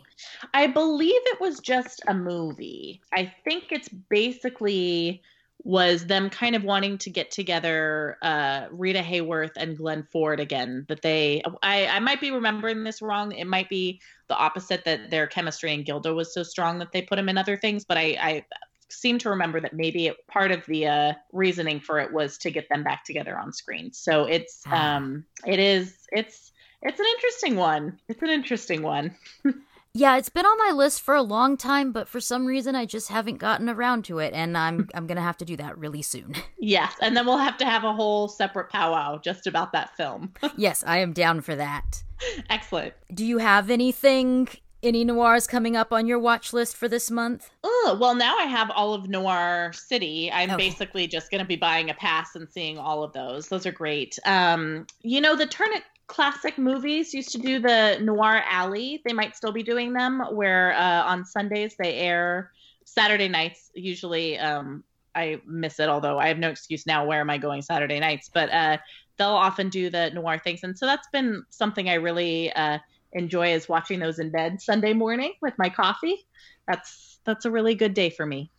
[0.53, 3.01] I believe it was just a movie.
[3.13, 5.21] I think it's basically
[5.63, 10.85] was them kind of wanting to get together uh, Rita Hayworth and Glenn Ford again.
[10.87, 13.31] That they, I, I might be remembering this wrong.
[13.31, 17.01] It might be the opposite that their chemistry in Gilda was so strong that they
[17.01, 17.85] put them in other things.
[17.85, 18.45] But I, I
[18.89, 22.51] seem to remember that maybe it, part of the uh, reasoning for it was to
[22.51, 23.91] get them back together on screen.
[23.93, 24.95] So it's, ah.
[24.95, 26.51] um, it is, it's,
[26.81, 27.99] it's an interesting one.
[28.07, 29.15] It's an interesting one.
[29.97, 32.85] Yeah, it's been on my list for a long time, but for some reason I
[32.85, 36.01] just haven't gotten around to it, and I'm I'm gonna have to do that really
[36.01, 36.35] soon.
[36.59, 40.33] Yes, and then we'll have to have a whole separate powwow just about that film.
[40.57, 42.03] yes, I am down for that.
[42.49, 42.93] Excellent.
[43.13, 44.49] Do you have anything
[44.83, 47.51] any noirs coming up on your watch list for this month?
[47.63, 50.29] Oh, well, now I have all of Noir City.
[50.31, 50.69] I'm okay.
[50.69, 53.47] basically just going to be buying a pass and seeing all of those.
[53.47, 54.19] Those are great.
[54.25, 59.01] Um, you know, the Turner classic movies used to do the Noir Alley.
[59.05, 62.51] They might still be doing them, where uh, on Sundays they air
[62.85, 63.69] Saturday nights.
[63.75, 64.83] Usually, um,
[65.15, 67.05] I miss it, although I have no excuse now.
[67.05, 68.29] Where am I going Saturday nights?
[68.33, 68.77] But uh,
[69.17, 72.79] they'll often do the noir things, and so that's been something I really uh,
[73.13, 76.25] enjoy is watching those in bed Sunday morning with my coffee.
[76.67, 78.51] That's that's a really good day for me.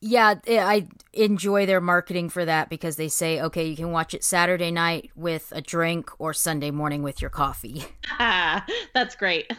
[0.00, 4.24] Yeah, I enjoy their marketing for that because they say, okay, you can watch it
[4.24, 7.84] Saturday night with a drink or Sunday morning with your coffee.
[8.18, 9.50] Ah, that's great.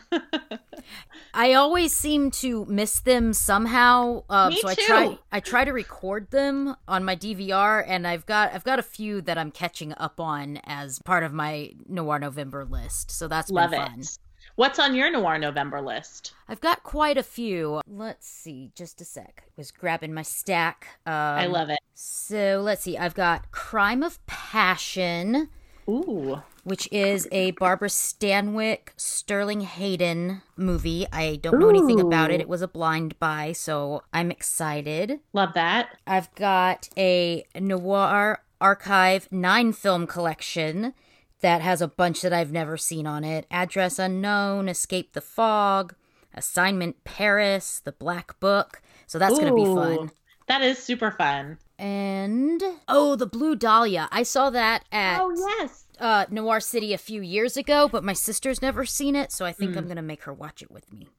[1.34, 4.24] I always seem to miss them somehow.
[4.30, 4.82] Uh, Me so too.
[4.82, 8.80] I try I try to record them on my DVR, and I've got I've got
[8.80, 13.12] a few that I'm catching up on as part of my Noir November list.
[13.12, 13.99] So that's Love been fun.
[14.02, 14.18] It.
[14.56, 16.34] What's on your Noir November list?
[16.47, 17.82] I've got quite a few.
[17.88, 19.43] Let's see, just a sec.
[19.47, 20.88] I was grabbing my stack.
[21.06, 21.80] Um, I love it.
[21.93, 22.97] So let's see.
[22.97, 25.49] I've got Crime of Passion.
[25.89, 26.41] Ooh.
[26.64, 31.08] Which is a Barbara Stanwyck, Sterling Hayden movie.
[31.12, 31.70] I don't know Ooh.
[31.70, 32.41] anything about it.
[32.41, 35.22] It was a blind buy, so I'm excited.
[35.34, 35.97] Love that.
[36.06, 40.93] I've got a Noir Archive nine film collection
[41.42, 45.96] that has a bunch that I've never seen on it Address Unknown, Escape the Fog,
[46.34, 48.82] Assignment Paris, The Black Book.
[49.08, 50.12] So that's going to be fun.
[50.48, 51.58] That is super fun.
[51.78, 54.08] And oh, the Blue Dahlia.
[54.12, 55.86] I saw that at Oh yes.
[56.00, 59.52] Uh, Noir City a few years ago, but my sister's never seen it, so I
[59.52, 59.78] think mm.
[59.78, 61.10] I'm going to make her watch it with me.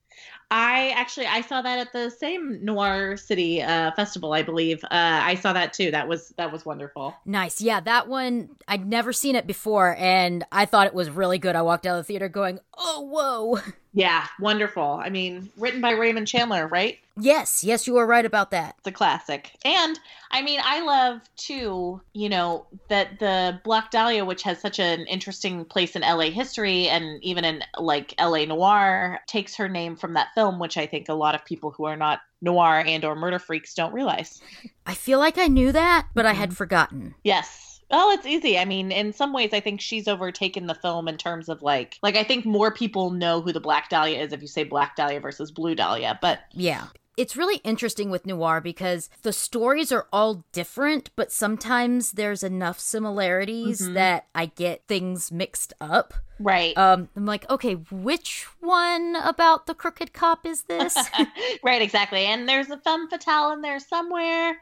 [0.55, 4.85] I actually I saw that at the same Noir City uh, festival, I believe.
[4.85, 5.91] Uh, I saw that too.
[5.91, 7.15] That was that was wonderful.
[7.25, 7.63] Nice.
[7.63, 11.57] Yeah, that one I'd never seen it before, and I thought it was really good.
[11.57, 13.63] I walked out of the theater going, "Oh, whoa!"
[13.95, 15.01] Yeah, wonderful.
[15.03, 16.99] I mean, written by Raymond Chandler, right?
[17.21, 18.77] Yes, yes, you are right about that.
[18.79, 19.53] It's a classic.
[19.67, 19.99] And
[20.31, 25.07] I mean, I love too, you know, that the Black Dahlia, which has such an
[25.07, 30.15] interesting place in LA history and even in like LA noir, takes her name from
[30.15, 33.15] that film, which I think a lot of people who are not noir and or
[33.15, 34.41] murder freaks don't realize.
[34.87, 36.57] I feel like I knew that, but I had mm-hmm.
[36.57, 37.15] forgotten.
[37.25, 37.72] Yes.
[37.93, 38.59] Well, it's easy.
[38.59, 41.99] I mean, in some ways, I think she's overtaken the film in terms of like,
[42.03, 44.97] like I think more people know who the Black Dahlia is if you say Black
[44.97, 46.19] Dahlia versus Blue Dahlia.
[46.23, 46.87] But yeah,
[47.17, 52.79] it's really interesting with noir because the stories are all different, but sometimes there's enough
[52.79, 53.95] similarities mm-hmm.
[53.95, 56.15] that I get things mixed up.
[56.39, 56.77] Right.
[56.77, 60.97] Um, I'm like, okay, which one about the crooked cop is this?
[61.63, 62.25] right, exactly.
[62.25, 64.59] And there's a femme fatale in there somewhere.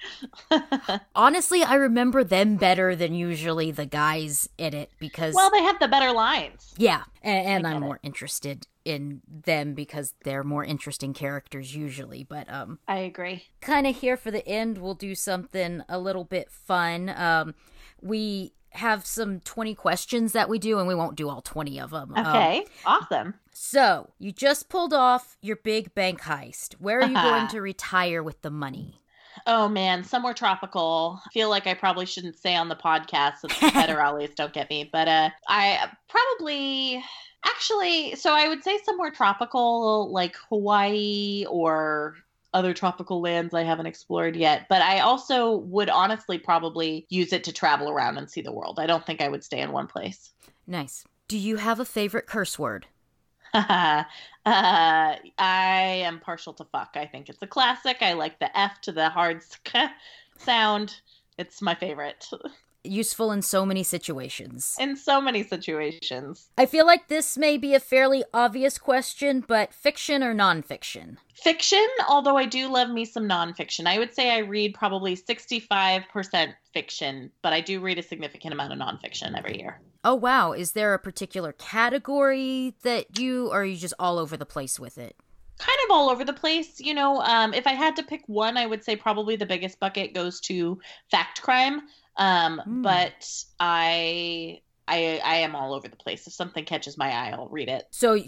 [1.15, 5.79] Honestly, I remember them better than usually the guys in it because well, they have
[5.79, 6.75] the better lines.
[6.77, 12.24] Yeah, and, and I'm more interested in them because they're more interesting characters usually.
[12.24, 13.45] But um, I agree.
[13.61, 17.09] Kind of here for the end, we'll do something a little bit fun.
[17.11, 17.55] Um,
[18.01, 21.91] we have some 20 questions that we do, and we won't do all 20 of
[21.91, 22.12] them.
[22.14, 23.35] Um, okay, um, awesome.
[23.53, 26.74] So, you just pulled off your big bank heist.
[26.74, 29.01] Where are you going to retire with the money?
[29.47, 31.20] Oh man, somewhere tropical.
[31.24, 34.68] I feel like I probably shouldn't say on the podcast so the federales don't get
[34.70, 37.03] me, but uh, I probably
[37.45, 38.14] actually.
[38.16, 42.16] So I would say somewhere tropical, like Hawaii or
[42.53, 44.66] other tropical lands I haven't explored yet.
[44.68, 48.78] But I also would honestly probably use it to travel around and see the world.
[48.78, 50.32] I don't think I would stay in one place.
[50.66, 51.05] Nice.
[51.28, 52.86] Do you have a favorite curse word?
[53.55, 54.05] uh,
[54.45, 56.91] I am partial to fuck.
[56.95, 57.99] I think it's a classic.
[58.01, 59.76] I like the F to the hard sk
[60.38, 61.01] sound.
[61.38, 62.28] It's my favorite.
[62.85, 64.76] useful in so many situations.
[64.78, 66.49] In so many situations.
[66.57, 71.16] I feel like this may be a fairly obvious question, but fiction or nonfiction?
[71.35, 73.87] Fiction, although I do love me some nonfiction.
[73.87, 78.72] I would say I read probably 65% fiction, but I do read a significant amount
[78.72, 79.81] of nonfiction every year.
[80.05, 80.53] Oh, wow.
[80.53, 84.78] Is there a particular category that you, or are you just all over the place
[84.78, 85.16] with it?
[85.61, 86.81] kind of all over the place.
[86.81, 89.78] You know, um, if I had to pick one, I would say probably the biggest
[89.78, 91.83] bucket goes to fact crime.
[92.17, 92.83] Um, mm.
[92.83, 96.27] But I, I, I am all over the place.
[96.27, 97.85] If something catches my eye, I'll read it.
[97.91, 98.19] So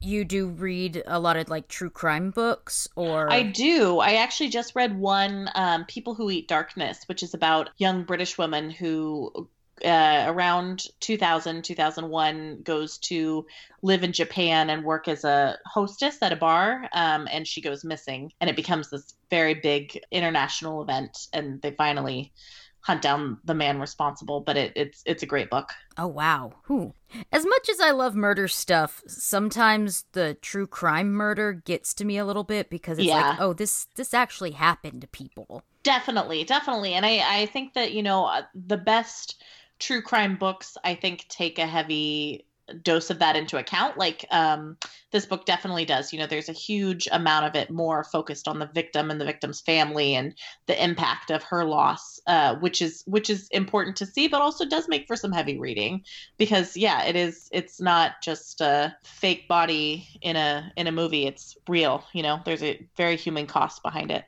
[0.00, 4.48] you do read a lot of like true crime books or i do i actually
[4.48, 9.48] just read one um, people who eat darkness which is about young british woman who
[9.84, 13.46] uh, around 2000 2001 goes to
[13.82, 17.84] live in japan and work as a hostess at a bar um, and she goes
[17.84, 22.32] missing and it becomes this very big international event and they finally
[22.80, 26.94] hunt down the man responsible but it, it's it's a great book oh wow Who?
[27.32, 32.18] as much as i love murder stuff sometimes the true crime murder gets to me
[32.18, 33.30] a little bit because it's yeah.
[33.30, 37.92] like oh this this actually happened to people definitely definitely and i i think that
[37.92, 39.42] you know uh, the best
[39.78, 42.46] true crime books i think take a heavy
[42.82, 44.76] dose of that into account like um,
[45.10, 46.12] this book definitely does.
[46.12, 49.24] You know there's a huge amount of it more focused on the victim and the
[49.24, 50.34] victim's family and
[50.66, 54.64] the impact of her loss uh, which is which is important to see but also
[54.64, 56.02] does make for some heavy reading
[56.36, 61.26] because yeah it is it's not just a fake body in a in a movie.
[61.26, 64.24] It's real you know there's a very human cost behind it.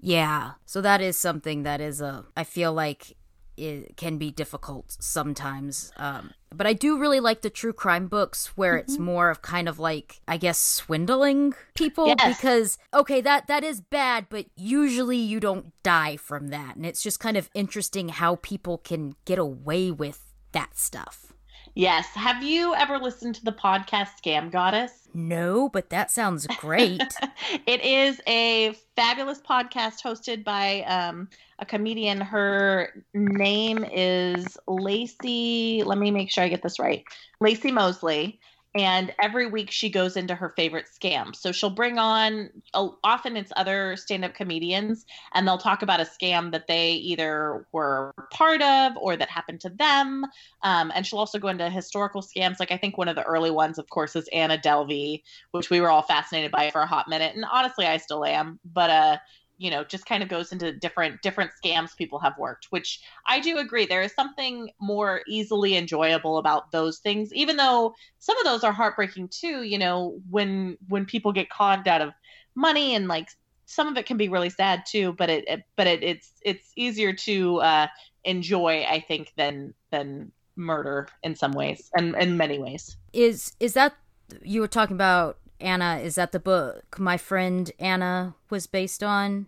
[0.00, 0.52] Yeah.
[0.66, 3.16] So that is something that is a i feel like
[3.56, 5.92] it can be difficult sometimes.
[5.96, 8.90] Um, but I do really like the true crime books where mm-hmm.
[8.90, 12.36] it's more of kind of like I guess swindling people yes.
[12.36, 17.02] because okay that that is bad, but usually you don't die from that, and it's
[17.02, 21.32] just kind of interesting how people can get away with that stuff.
[21.74, 22.06] Yes.
[22.08, 25.08] Have you ever listened to the podcast Scam Goddess?
[25.14, 27.02] No, but that sounds great.
[27.66, 32.20] it is a fabulous podcast hosted by um, a comedian.
[32.20, 35.84] Her name is Laci.
[35.84, 37.04] Let me make sure I get this right.
[37.42, 38.38] Laci Mosley
[38.74, 41.36] and every week she goes into her favorite scam.
[41.36, 45.04] So she'll bring on often it's other stand-up comedians
[45.34, 49.60] and they'll talk about a scam that they either were part of or that happened
[49.60, 50.24] to them.
[50.62, 52.58] Um, and she'll also go into historical scams.
[52.60, 55.80] Like i think one of the early ones of course is anna delvey which we
[55.80, 57.34] were all fascinated by for a hot minute.
[57.34, 58.58] And honestly i still am.
[58.64, 59.16] But uh
[59.58, 63.40] you know just kind of goes into different different scams people have worked which i
[63.40, 63.86] do agree.
[63.86, 68.72] There is something more easily enjoyable about those things even though some of those are
[68.72, 72.12] heartbreaking too you know when when people get conned out of
[72.54, 73.28] money and like
[73.66, 76.72] some of it can be really sad too but it, it but it, it's it's
[76.76, 77.86] easier to uh
[78.24, 82.96] enjoy i think than than murder in some ways and in many ways.
[83.12, 83.94] Is is that
[84.42, 89.46] you were talking about Anna, is that the book my friend Anna was based on?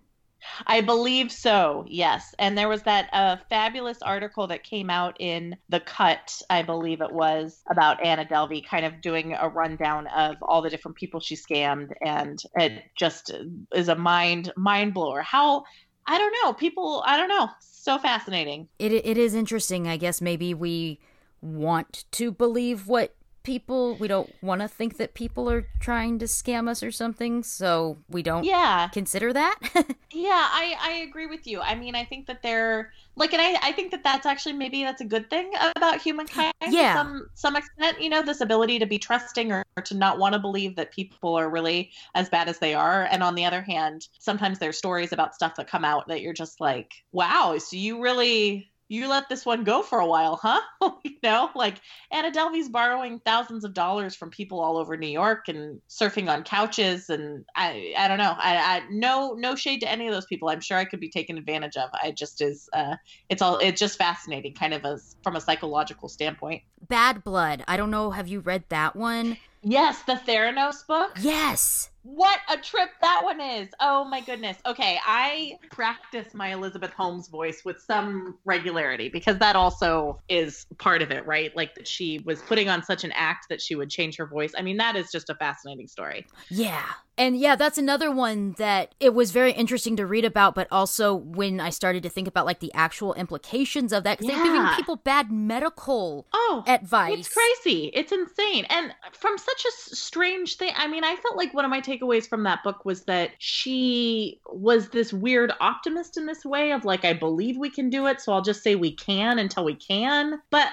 [0.67, 2.35] I believe so, yes.
[2.39, 7.01] And there was that uh, fabulous article that came out in The Cut, I believe
[7.01, 11.19] it was, about Anna Delvey, kind of doing a rundown of all the different people
[11.19, 11.93] she scammed.
[12.05, 13.31] And it just
[13.75, 15.23] is a mind mind blower.
[15.23, 15.65] How,
[16.07, 18.69] I don't know, people, I don't know, so fascinating.
[18.79, 19.89] It, it is interesting.
[19.89, 21.01] I guess maybe we
[21.41, 23.15] want to believe what
[23.45, 27.43] people we don't want to think that people are trying to scam us or something
[27.43, 28.89] so we don't yeah.
[28.89, 29.59] consider that.
[30.17, 31.61] Yeah i i agree with you.
[31.61, 34.85] I mean i think that they're like and i i think that that's actually maybe
[34.85, 36.95] that's a good thing about humankind yeah.
[36.95, 40.33] some some extent you know this ability to be trusting or, or to not want
[40.33, 43.09] to believe that people are really as bad as they are.
[43.11, 46.33] And on the other hand sometimes there's stories about stuff that come out that you're
[46.33, 50.61] just like wow so you really you let this one go for a while, huh?
[51.05, 51.81] you know, like
[52.11, 56.45] Anna Delvey's borrowing thousands of dollars from people all over New York and surfing on
[56.45, 60.27] couches, and I, I don't know, I, I, no, no shade to any of those
[60.27, 60.49] people.
[60.49, 61.91] I'm sure I could be taken advantage of.
[62.03, 62.97] I just is, uh,
[63.29, 66.63] it's all, it's just fascinating, kind of as from a psychological standpoint.
[66.89, 67.65] Bad Blood.
[67.67, 68.11] I don't know.
[68.11, 69.39] Have you read that one?
[69.63, 71.17] Yes, the Theranos book.
[71.21, 71.91] Yes.
[72.05, 73.71] What a trip that one is.
[73.81, 74.59] Oh my goodness.
[74.67, 81.01] Okay, I practice my Elizabeth Holmes voice with some regularity because that also is part
[81.01, 81.55] of it, right?
[81.57, 84.53] Like that she was putting on such an act that she would change her voice.
[84.57, 86.27] I mean, that is just a fascinating story.
[86.51, 86.85] Yeah.
[87.17, 91.15] And yeah, that's another one that it was very interesting to read about, but also
[91.15, 94.67] when I started to think about like the actual implications of that, because they're giving
[94.77, 97.21] people bad medical Oh, advice.
[97.21, 97.91] It's crazy.
[97.95, 98.67] It's insane.
[98.69, 102.29] And from such a strange thing, I mean, I felt like one of my takeaways
[102.29, 107.05] from that book was that she was this weird optimist in this way of like,
[107.05, 110.41] I believe we can do it, so I'll just say we can until we can.
[110.51, 110.69] But,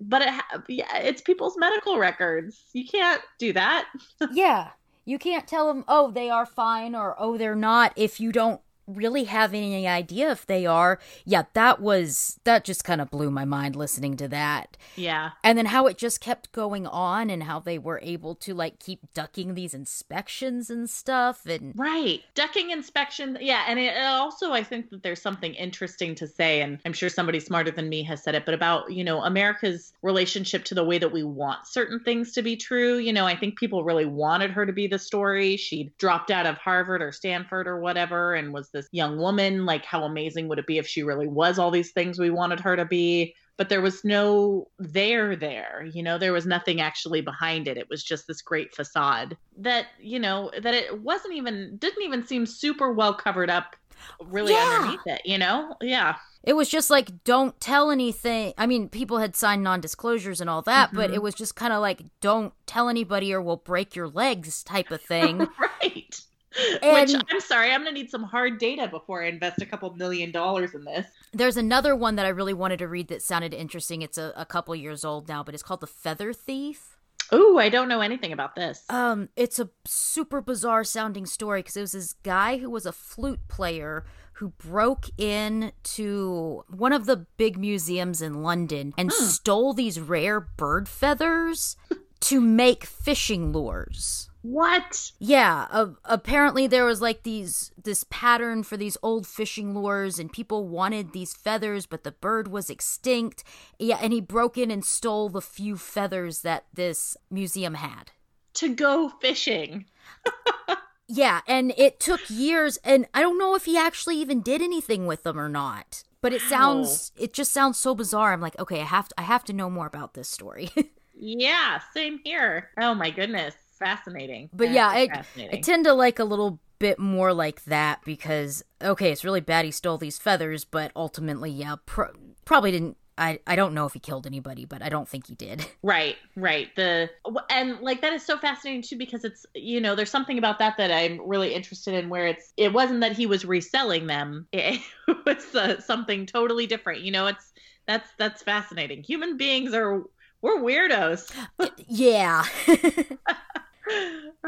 [0.00, 0.34] but it,
[0.68, 2.62] yeah, it's people's medical records.
[2.72, 3.86] You can't do that.
[4.32, 4.70] yeah.
[5.04, 8.60] You can't tell them, oh, they are fine or oh, they're not if you don't
[8.86, 10.98] really have any idea if they are.
[11.24, 14.76] Yeah, that was, that just kind of blew my mind listening to that.
[14.96, 15.30] Yeah.
[15.42, 18.78] And then how it just kept going on and how they were able to like
[18.78, 21.46] keep ducking these inspections and stuff.
[21.46, 22.22] And Right.
[22.34, 23.38] Ducking inspection.
[23.40, 23.64] Yeah.
[23.66, 27.08] And it it also, I think that there's something interesting to say, and I'm sure
[27.08, 30.84] somebody smarter than me has said it, but about, you know, America's relationship to the
[30.84, 32.98] way that we want certain things to be true.
[32.98, 35.56] You know, I think people really wanted her to be the story.
[35.56, 39.64] She'd dropped out of Harvard or Stanford or whatever and was this young woman.
[39.64, 42.60] Like, how amazing would it be if she really was all these things we wanted
[42.60, 43.34] her to be?
[43.56, 47.88] but there was no there there you know there was nothing actually behind it it
[47.88, 52.46] was just this great facade that you know that it wasn't even didn't even seem
[52.46, 53.76] super well covered up
[54.24, 54.62] really Yeah.
[54.62, 58.52] underneath it you know yeah it was just like, don't tell anything.
[58.58, 61.14] I mean, people had signed non disclosures and all that, but Mhm.
[61.14, 64.90] it was just kind of like, don't tell anybody or we'll break your legs type
[64.90, 65.38] of thing.
[65.58, 66.20] right
[66.82, 69.92] And- which i'm sorry i'm gonna need some hard data before i invest a couple
[69.94, 73.52] million dollars in this There's another one that I really wanted to read that sounded
[73.52, 74.02] interesting.
[74.02, 76.96] It's a, a couple years old now, but it's called The Feather Thief.
[77.32, 81.76] Oh, i don't know anything about this Um, it's a super bizarre sounding story because
[81.76, 87.06] it was this guy who was a flute player who broke in to one of
[87.06, 89.24] the big museums in London and Hmm.
[89.24, 91.76] stole these rare bird feathers
[92.20, 94.28] to make fishing lures.
[94.44, 100.18] What Yeah, uh, apparently there was like these this pattern for these old fishing lures
[100.18, 103.42] and people wanted these feathers but the bird was extinct.
[103.78, 108.12] Yeah, and he broke in and stole the few feathers that this museum had.
[108.54, 109.86] to go fishing
[111.08, 115.06] Yeah, and it took years and I don't know if he actually even did anything
[115.06, 116.02] with them or not.
[116.20, 118.32] But it sounds it just sounds so bizarre.
[118.34, 120.68] I'm like, okay, I have to I have to know more about this story.
[121.16, 125.58] yeah same here oh my goodness fascinating But yeah, I- fascinating.
[125.58, 129.64] I tend to like a little bit more like that because okay, it's really bad
[129.64, 132.12] he stole these feathers, but ultimately, yeah, pro-
[132.44, 132.96] probably didn't.
[133.16, 135.64] I I don't know if he killed anybody, but I don't think he did.
[135.84, 136.74] Right, right.
[136.74, 137.10] The
[137.48, 140.76] and like that is so fascinating too because it's you know there's something about that
[140.78, 144.80] that I'm really interested in where it's it wasn't that he was reselling them it
[145.24, 147.52] was uh, something totally different you know it's
[147.86, 150.02] that's that's fascinating human beings are
[150.42, 151.30] we're weirdos
[151.86, 152.44] yeah.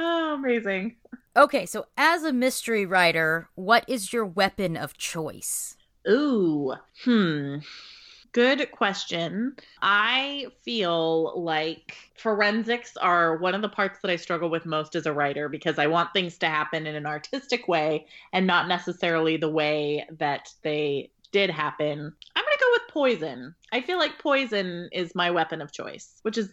[0.06, 0.96] Oh amazing
[1.36, 5.76] okay, so as a mystery writer, what is your weapon of choice?
[6.08, 7.58] Ooh, hmm.
[8.32, 9.56] Good question.
[9.80, 15.06] I feel like forensics are one of the parts that I struggle with most as
[15.06, 19.38] a writer because I want things to happen in an artistic way and not necessarily
[19.38, 21.98] the way that they did happen.
[22.36, 23.54] I'm going to go with poison.
[23.72, 26.50] I feel like poison is my weapon of choice, which is,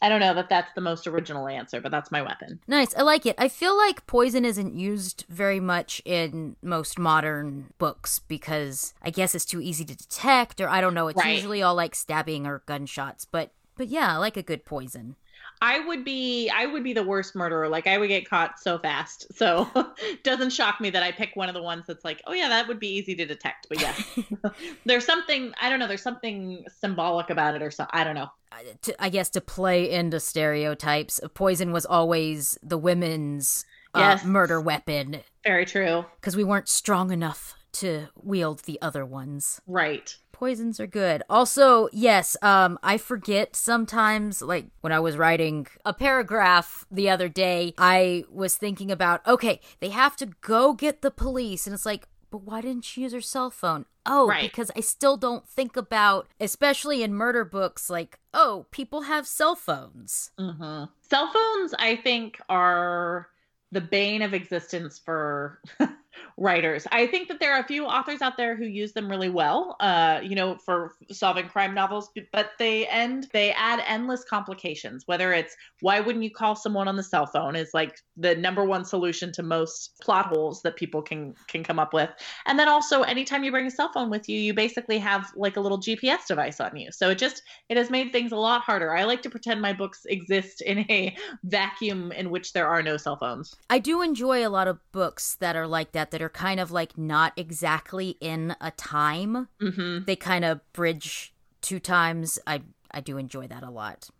[0.00, 2.60] I don't know that that's the most original answer, but that's my weapon.
[2.68, 3.34] Nice, I like it.
[3.38, 9.34] I feel like poison isn't used very much in most modern books because I guess
[9.34, 11.08] it's too easy to detect, or I don't know.
[11.08, 11.34] It's Right.
[11.34, 15.14] usually all like stabbing or gunshots, but but yeah, I like a good poison.
[15.60, 17.68] I would be I would be the worst murderer.
[17.68, 19.26] Like I would get caught so fast.
[19.36, 19.68] So
[20.22, 22.68] doesn't shock me that I pick one of the ones that's like, oh yeah, that
[22.68, 23.66] would be easy to detect.
[23.68, 23.94] But yeah,
[24.84, 25.88] there's something I don't know.
[25.88, 27.86] There's something symbolic about it or so.
[27.90, 28.30] I don't know.
[28.52, 34.60] I- to, I guess to play into stereotypes, poison was always the women's uh, murder
[34.60, 36.04] weapon Very true.
[36.20, 39.60] because we weren't strong enough to wield the other ones.
[39.66, 40.16] Right.
[40.38, 41.24] Poisons are good.
[41.28, 47.28] Also, yes, um, I forget sometimes, like when I was writing a paragraph the other
[47.28, 51.66] day, I was thinking about, okay, they have to go get the police.
[51.66, 53.84] And it's like, but why didn't she use her cell phone?
[54.06, 54.42] Oh, Right.
[54.48, 59.56] because I still don't think about, especially in murder books, like, oh, people have cell
[59.56, 60.30] phones.
[60.38, 63.28] hmm Cell phones, I think, are
[63.72, 65.60] the bane of existence for
[66.36, 66.86] writers.
[66.92, 69.76] I think that there are a few authors out there who use them really well,
[69.80, 75.04] uh, you know, for solving crime novels, but they end, they add endless complications.
[75.06, 78.64] Whether it's why wouldn't you call someone on the cell phone is like the number
[78.64, 82.10] one solution to most plot holes that people can can come up with.
[82.46, 85.56] And then also, anytime you bring a cell phone with you, you basically have like
[85.56, 86.90] a little GPS device on you.
[86.92, 88.94] So it just it has made things a lot harder.
[88.94, 92.96] I like to pretend my books exist in a vacuum in which there are no
[92.96, 93.54] cell phones.
[93.70, 96.70] I do enjoy a lot of books that are like that that are kind of
[96.70, 99.48] like not exactly in a time.
[99.60, 100.04] Mm-hmm.
[100.04, 102.38] They kind of bridge two times.
[102.46, 104.10] I I do enjoy that a lot.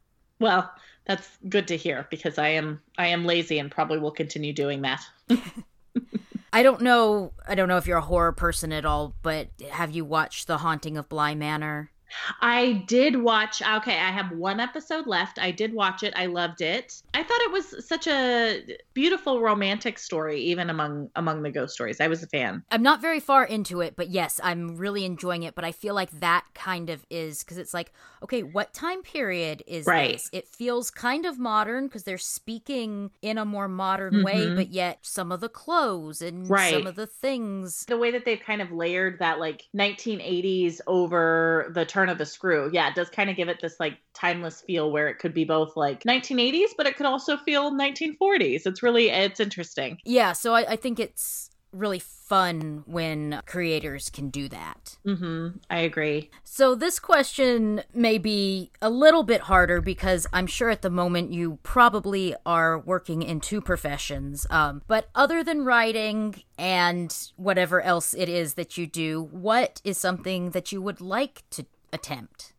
[0.41, 0.70] Well,
[1.07, 4.82] that's good to hear because I am I am lazy and probably will continue doing
[4.82, 5.05] that.
[6.53, 9.91] I don't know I don't know if you're a horror person at all, but have
[9.91, 11.91] you watched The Haunting of Bly Manor?
[12.40, 13.62] I did watch.
[13.62, 15.38] Okay, I have one episode left.
[15.38, 16.14] I did watch it.
[16.16, 17.02] I loved it.
[17.14, 22.00] I thought it was such a beautiful romantic story, even among among the ghost stories.
[22.00, 22.62] I was a fan.
[22.70, 25.54] I'm not very far into it, but yes, I'm really enjoying it.
[25.54, 27.92] But I feel like that kind of is because it's like,
[28.22, 30.12] okay, what time period is right.
[30.12, 30.30] this?
[30.32, 34.24] It feels kind of modern because they're speaking in a more modern mm-hmm.
[34.24, 36.72] way, but yet some of the clothes and right.
[36.72, 41.70] some of the things, the way that they've kind of layered that like 1980s over
[41.74, 42.70] the turn of the screw.
[42.72, 45.44] Yeah, it does kind of give it this like timeless feel where it could be
[45.44, 48.66] both like 1980s, but it could also feel 1940s.
[48.66, 49.99] It's really it's interesting.
[50.05, 54.96] Yeah, so I, I think it's really fun when creators can do that.
[55.07, 55.59] Mm-hmm.
[55.68, 56.30] I agree.
[56.44, 61.32] So this question may be a little bit harder because I'm sure at the moment
[61.32, 64.46] you probably are working in two professions.
[64.51, 69.99] Um, but other than writing and whatever else it is that you do, what is
[69.99, 72.53] something that you would like to attempt?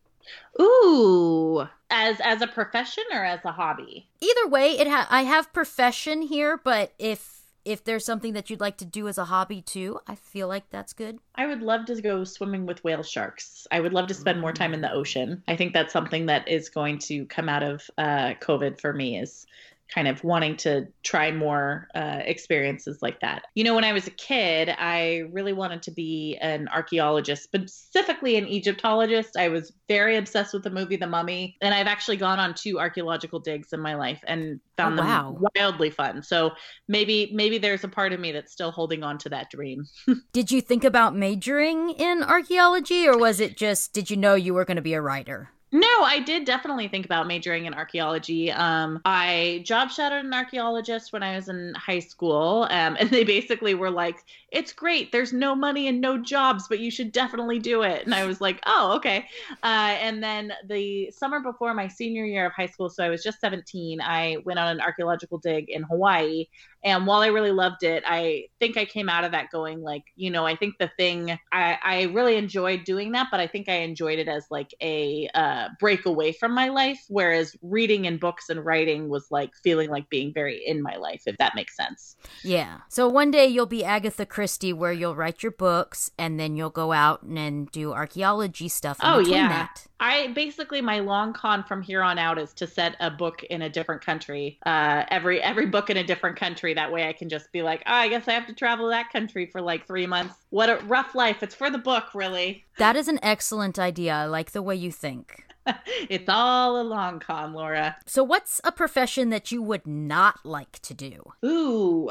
[0.60, 4.08] Ooh, as as a profession or as a hobby?
[4.20, 8.60] Either way, it ha- I have profession here, but if if there's something that you'd
[8.60, 11.18] like to do as a hobby too, I feel like that's good.
[11.34, 13.66] I would love to go swimming with whale sharks.
[13.70, 15.42] I would love to spend more time in the ocean.
[15.46, 19.18] I think that's something that is going to come out of uh, COVID for me
[19.18, 19.46] is
[19.92, 23.44] kind of wanting to try more uh, experiences like that.
[23.54, 28.36] You know, when I was a kid, I really wanted to be an archaeologist, specifically
[28.36, 29.36] an Egyptologist.
[29.36, 32.78] I was very obsessed with the movie The Mummy, and I've actually gone on two
[32.78, 35.32] archaeological digs in my life and found oh, wow.
[35.32, 36.22] them wildly fun.
[36.22, 36.52] So
[36.88, 39.84] maybe maybe there's a part of me that's still holding on to that dream.
[40.32, 44.54] did you think about majoring in archaeology, or was it just did you know you
[44.54, 45.50] were going to be a writer?
[45.72, 48.50] No, I did definitely think about majoring in archaeology.
[48.50, 53.22] Um, I job shadowed an archaeologist when I was in high school, um, and they
[53.22, 54.16] basically were like,
[54.50, 55.12] "It's great.
[55.12, 58.40] There's no money and no jobs, but you should definitely do it." And I was
[58.40, 59.28] like, "Oh, okay."
[59.62, 63.22] Uh, and then the summer before my senior year of high school, so I was
[63.22, 66.46] just 17, I went on an archaeological dig in Hawaii,
[66.82, 70.04] and while I really loved it, I think I came out of that going like,
[70.16, 73.68] you know, I think the thing I, I really enjoyed doing that, but I think
[73.68, 77.00] I enjoyed it as like a uh, break away from my life.
[77.08, 81.22] Whereas reading and books and writing was like feeling like being very in my life,
[81.26, 82.16] if that makes sense.
[82.42, 82.78] Yeah.
[82.88, 86.70] So one day you'll be Agatha Christie, where you'll write your books and then you'll
[86.70, 88.98] go out and do archaeology stuff.
[89.02, 89.48] oh yeah.
[89.48, 89.86] That.
[90.00, 93.62] I basically my long con from here on out is to set a book in
[93.62, 94.58] a different country.
[94.64, 96.72] Uh, every every book in a different country.
[96.72, 98.90] That way I can just be like, oh, I guess I have to travel to
[98.90, 100.34] that country for like three months.
[100.48, 101.42] What a rough life.
[101.42, 102.64] It's for the book, really.
[102.78, 104.14] That is an excellent idea.
[104.14, 105.44] I like the way you think.
[106.08, 107.96] it's all a long con, Laura.
[108.06, 111.32] So, what's a profession that you would not like to do?
[111.44, 112.10] Ooh,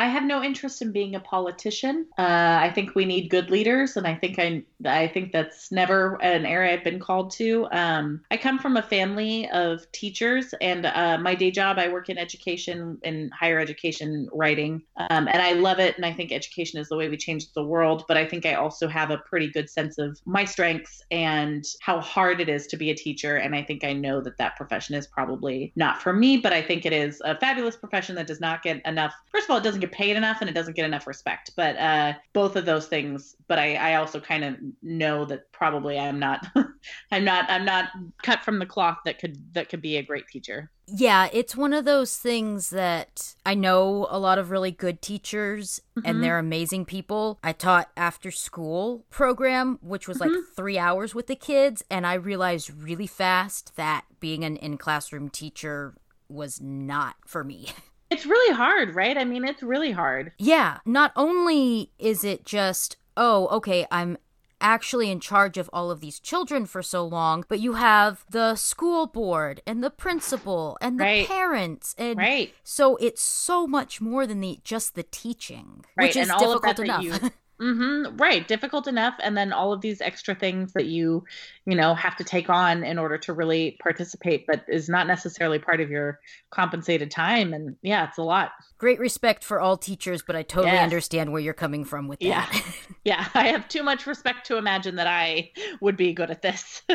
[0.00, 2.06] I have no interest in being a politician.
[2.16, 6.16] Uh, I think we need good leaders, and I think I I think that's never
[6.22, 7.68] an area I've been called to.
[7.70, 12.08] Um, I come from a family of teachers, and uh, my day job I work
[12.08, 15.96] in education in higher education writing, um, and I love it.
[15.96, 18.04] And I think education is the way we change the world.
[18.08, 22.00] But I think I also have a pretty good sense of my strengths and how
[22.00, 23.36] hard it is to be a teacher.
[23.36, 26.62] And I think I know that that profession is probably not for me, but I
[26.62, 29.14] think it is a fabulous profession that does not get enough.
[29.32, 31.52] First of all, it doesn't get paid enough and it doesn't get enough respect.
[31.56, 33.36] But uh, both of those things.
[33.48, 36.46] But I, I also kind of know that probably I'm not,
[37.10, 37.90] I'm not, I'm not
[38.22, 40.70] cut from the cloth that could that could be a great teacher.
[40.86, 45.80] Yeah, it's one of those things that I know a lot of really good teachers
[45.96, 46.08] mm-hmm.
[46.08, 47.38] and they're amazing people.
[47.44, 50.34] I taught after school program, which was mm-hmm.
[50.34, 54.78] like three hours with the kids, and I realized really fast that being an in
[54.78, 55.94] classroom teacher
[56.28, 57.68] was not for me.
[58.10, 59.16] It's really hard, right?
[59.16, 60.32] I mean, it's really hard.
[60.36, 60.78] Yeah.
[60.84, 64.18] Not only is it just, oh, okay, I'm
[64.60, 68.54] actually in charge of all of these children for so long, but you have the
[68.56, 71.26] school board and the principal and the Right.
[71.28, 72.54] parents and Right.
[72.62, 76.52] so it's so much more than the just the teaching, Right, which is and all
[76.52, 77.32] of difficult enough.
[77.60, 78.16] that you- Mm-hmm.
[78.16, 78.46] Right.
[78.48, 79.14] Difficult enough.
[79.22, 81.24] And then all of these extra things that you,
[81.66, 85.58] you know, have to take on in order to really participate, but is not necessarily
[85.58, 87.52] part of your compensated time.
[87.54, 88.50] And yeah, it's a lot.
[88.78, 90.82] Great respect for all teachers, but I totally Yes.
[90.82, 92.26] understand where you're coming from with that.
[92.26, 92.60] Yeah.
[93.02, 93.28] Yeah.
[93.32, 96.82] I have too much respect to imagine that I would be good at this.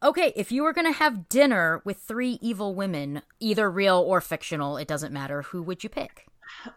[0.00, 4.20] Okay, if you were going to have dinner with three evil women, either real or
[4.20, 6.26] fictional, it doesn't matter, who would you pick?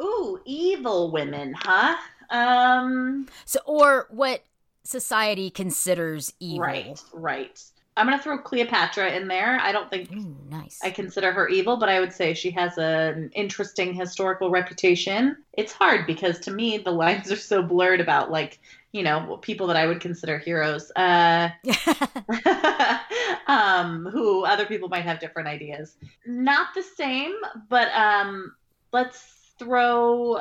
[0.02, 1.98] Ooh, evil women, huh?
[2.32, 4.44] Um, So or what
[4.84, 6.62] society considers evil.
[6.62, 7.64] right, right.
[7.98, 9.60] I'm going to throw Cleopatra in there.
[9.62, 10.80] I don't think Ooh, nice.
[10.82, 15.36] I consider her evil, but I would say she has an interesting historical reputation.
[15.54, 18.60] It's hard because to me the lines are so blurred about like,
[18.94, 20.90] you know, people that I would consider heroes.
[20.96, 21.50] Uh
[23.48, 25.96] um who other people might have different ideas.
[26.26, 27.36] Not the same,
[27.68, 28.56] but um
[28.94, 30.40] let's throw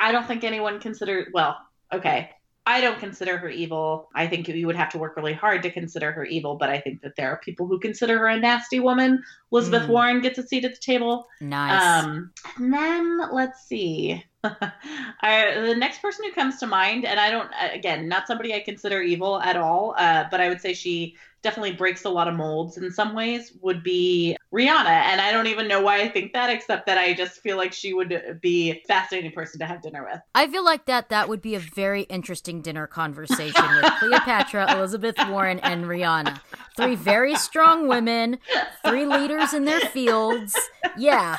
[0.00, 1.56] I don't think anyone consider well,
[1.92, 2.30] okay.
[2.66, 4.10] I don't consider her evil.
[4.14, 6.78] I think you would have to work really hard to consider her evil, but I
[6.78, 9.22] think that there are people who consider her a nasty woman.
[9.50, 9.88] Elizabeth Mm.
[9.88, 11.26] Warren gets a seat at the table.
[11.40, 12.04] nice.
[12.04, 14.22] Um, and then let's see.
[14.44, 18.60] I, the next person who comes to mind, and I don't, again, not somebody I
[18.60, 22.34] consider evil at all, uh, but I would say she definitely breaks a lot of
[22.34, 24.86] molds in some ways, would be Rihanna.
[24.86, 27.72] And I don't even know why I think that, except that I just feel like
[27.72, 30.20] she would be a fascinating person to have dinner with.
[30.34, 35.16] I feel like that that would be a very interesting dinner conversation with Cleopatra, Elizabeth
[35.28, 36.40] Warren, and Rihanna.
[36.76, 38.38] Three very strong women,
[38.84, 40.56] three leaders in their fields.
[40.96, 41.38] Yeah.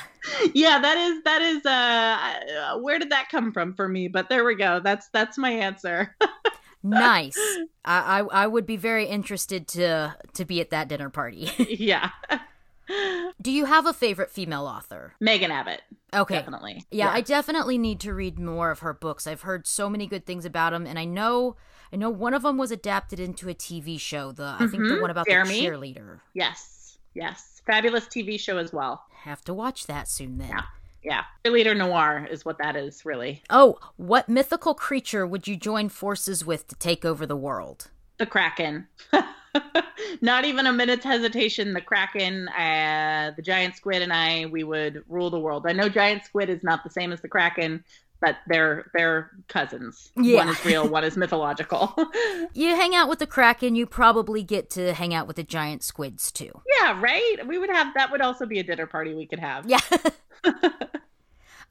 [0.54, 4.08] Yeah, that is that is uh where did that come from for me?
[4.08, 4.80] But there we go.
[4.84, 6.16] That's that's my answer.
[6.84, 7.38] Nice.
[7.86, 11.50] I, I I would be very interested to to be at that dinner party.
[11.70, 12.10] yeah.
[13.42, 15.14] Do you have a favorite female author?
[15.22, 15.82] Megan Abbott,
[16.14, 16.36] Okay.
[16.36, 16.84] definitely.
[16.92, 19.26] Yeah, I definitely need to read more of her books.
[19.28, 21.56] I've heard so many good things about them, and I know,
[21.94, 24.34] I know one of them was adapted into a TV show.
[24.34, 25.62] The I think the Mhm, one about Jeremy.
[25.62, 26.20] the cheerleader.
[26.34, 26.98] Yes.
[27.14, 27.62] Yes.
[27.66, 29.06] Fabulous TV show as well.
[29.24, 30.50] Have to watch that soon then.
[30.50, 30.64] Yeah.
[31.04, 31.24] Yeah.
[31.44, 33.42] Cheerleader noir is what that is, really.
[33.50, 37.90] Oh, what mythical creature would you join forces with to take over the world?
[38.18, 38.88] The Kraken.
[40.22, 41.74] Not even a minute's hesitation.
[41.74, 45.66] The Kraken, uh, the giant squid, and I, we would rule the world.
[45.68, 47.84] I know giant squid is not the same as the Kraken,
[48.22, 50.12] but they're they're cousins.
[50.16, 50.38] Yeah.
[50.38, 51.96] One is real, one is mythological.
[52.54, 55.84] You hang out with the kraken, you probably get to hang out with the giant
[55.84, 56.52] squids too.
[56.80, 57.38] yeah, right.
[57.48, 58.12] We would have that.
[58.12, 59.66] Would also be a dinner party we could have.
[59.68, 59.80] Yeah.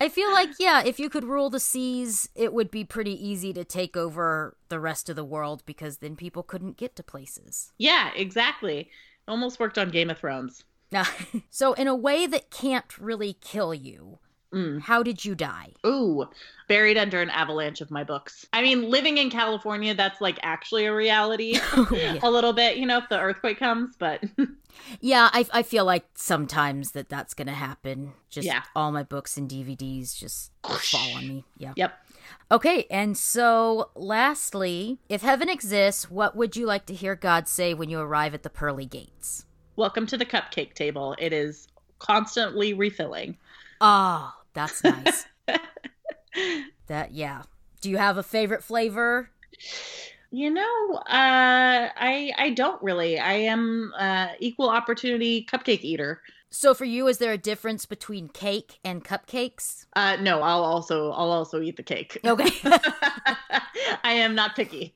[0.01, 3.53] I feel like, yeah, if you could rule the seas, it would be pretty easy
[3.53, 7.73] to take over the rest of the world because then people couldn't get to places.
[7.77, 8.89] Yeah, exactly.
[9.29, 10.65] Almost worked on Game of Thrones.
[11.51, 14.19] so, in a way that can't really kill you,
[14.53, 14.81] Mm.
[14.83, 15.69] how did you die?
[15.87, 16.27] Ooh,
[16.67, 18.47] buried under an avalanche of my books.
[18.53, 21.59] I mean, living in California, that's like actually a reality
[21.93, 22.19] yeah.
[22.23, 24.23] a little bit, you know, if the earthquake comes, but
[25.01, 28.13] Yeah, I, I feel like sometimes that that's going to happen.
[28.29, 28.63] Just Yeah.
[28.75, 31.45] all my books and DVDs just fall on me.
[31.59, 31.73] Yeah.
[31.77, 31.95] yep.
[32.53, 37.75] Okay, and so lastly, if heaven exists, what would you like to hear God say
[37.75, 39.45] when you arrive at the pearly gates?
[39.77, 41.15] Welcome to the cupcake table.
[41.19, 43.37] It is constantly refilling.
[43.81, 45.27] Oh, that's nice.
[46.87, 47.43] that yeah.
[47.81, 49.31] Do you have a favorite flavor?
[50.31, 53.19] You know, uh, I I don't really.
[53.19, 56.21] I am uh, equal opportunity cupcake eater.
[56.53, 59.87] So for you, is there a difference between cake and cupcakes?
[59.95, 62.19] Uh, no, I'll also I'll also eat the cake.
[62.25, 62.51] Okay.
[64.03, 64.95] I am not picky.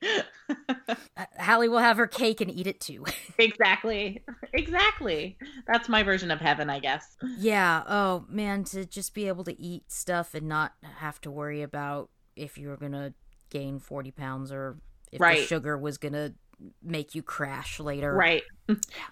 [1.37, 3.05] Halley will have her cake and eat it too.
[3.39, 5.39] exactly, exactly.
[5.69, 7.17] That's my version of heaven, I guess.
[7.39, 7.85] yeah.
[7.87, 12.11] Oh man, to just be able to eat stuff and not have to worry about
[12.35, 13.15] if you're gonna
[13.51, 14.79] gain forty pounds or
[15.13, 16.35] if the sugar was gonna
[16.83, 18.13] make you crash later.
[18.13, 18.43] Right.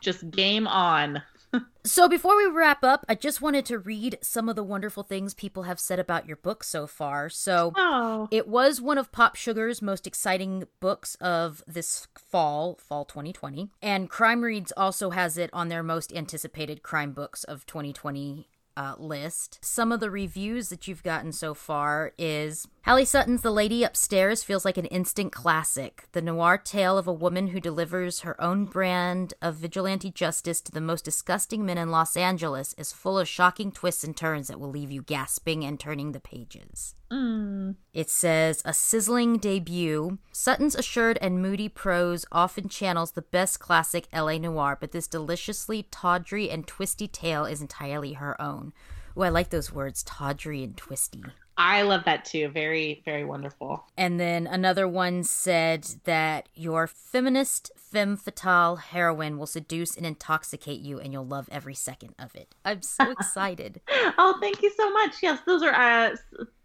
[0.01, 1.23] Just game on.
[1.85, 5.35] So before we wrap up, I just wanted to read some of the wonderful things
[5.35, 7.29] people have said about your book so far.
[7.29, 8.29] So Oh.
[8.31, 13.69] it was one of Pop Sugar's most exciting books of this fall, fall 2020.
[13.83, 18.47] And Crime Reads also has it on their most anticipated crime books of 2020
[18.77, 19.59] uh, list.
[19.63, 24.43] Some of the reviews that you've gotten so far is Halley Sutton's The Lady Upstairs
[24.43, 26.09] feels like an instant classic.
[26.13, 30.73] The noir tale of a woman who delivers her own brand of vigilante justice to
[30.73, 34.59] the most disgusting men in Los Angeles is full of shocking twists and turns that
[34.59, 36.95] will leave you gasping and turning the pages.
[37.13, 37.77] Mm.
[37.93, 40.19] It says a sizzling debut.
[40.33, 45.87] Sutton's assured and moody prose often channels the best classic LA noir, but this deliciously
[45.91, 48.73] tawdry and twisty tale is entirely her own.
[49.15, 51.23] Oh, I like those words, tawdry and twisty.
[51.59, 52.49] I love that too.
[52.49, 53.85] Very, very wonderful.
[53.99, 60.81] And then another one said that your feminist femme fatale heroine will seduce and intoxicate
[60.81, 62.55] you, and you'll love every second of it.
[62.65, 63.83] I'm so excited.
[64.17, 65.17] oh, thank you so much.
[65.23, 65.75] Yes, those are.
[65.75, 66.17] Uh,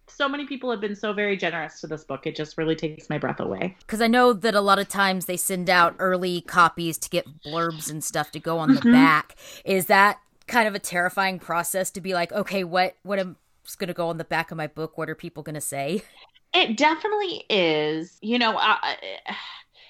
[0.08, 2.26] so many people have been so very generous to this book.
[2.26, 3.76] It just really takes my breath away.
[3.80, 7.26] Because I know that a lot of times they send out early copies to get
[7.46, 8.94] blurbs and stuff to go on the mm-hmm.
[8.94, 9.36] back.
[9.66, 13.36] Is that kind of a terrifying process to be like, okay, what what am
[13.76, 14.98] going to go on the back of my book.
[14.98, 16.04] What are people going to say?
[16.54, 18.18] It definitely is.
[18.22, 18.96] You know, I,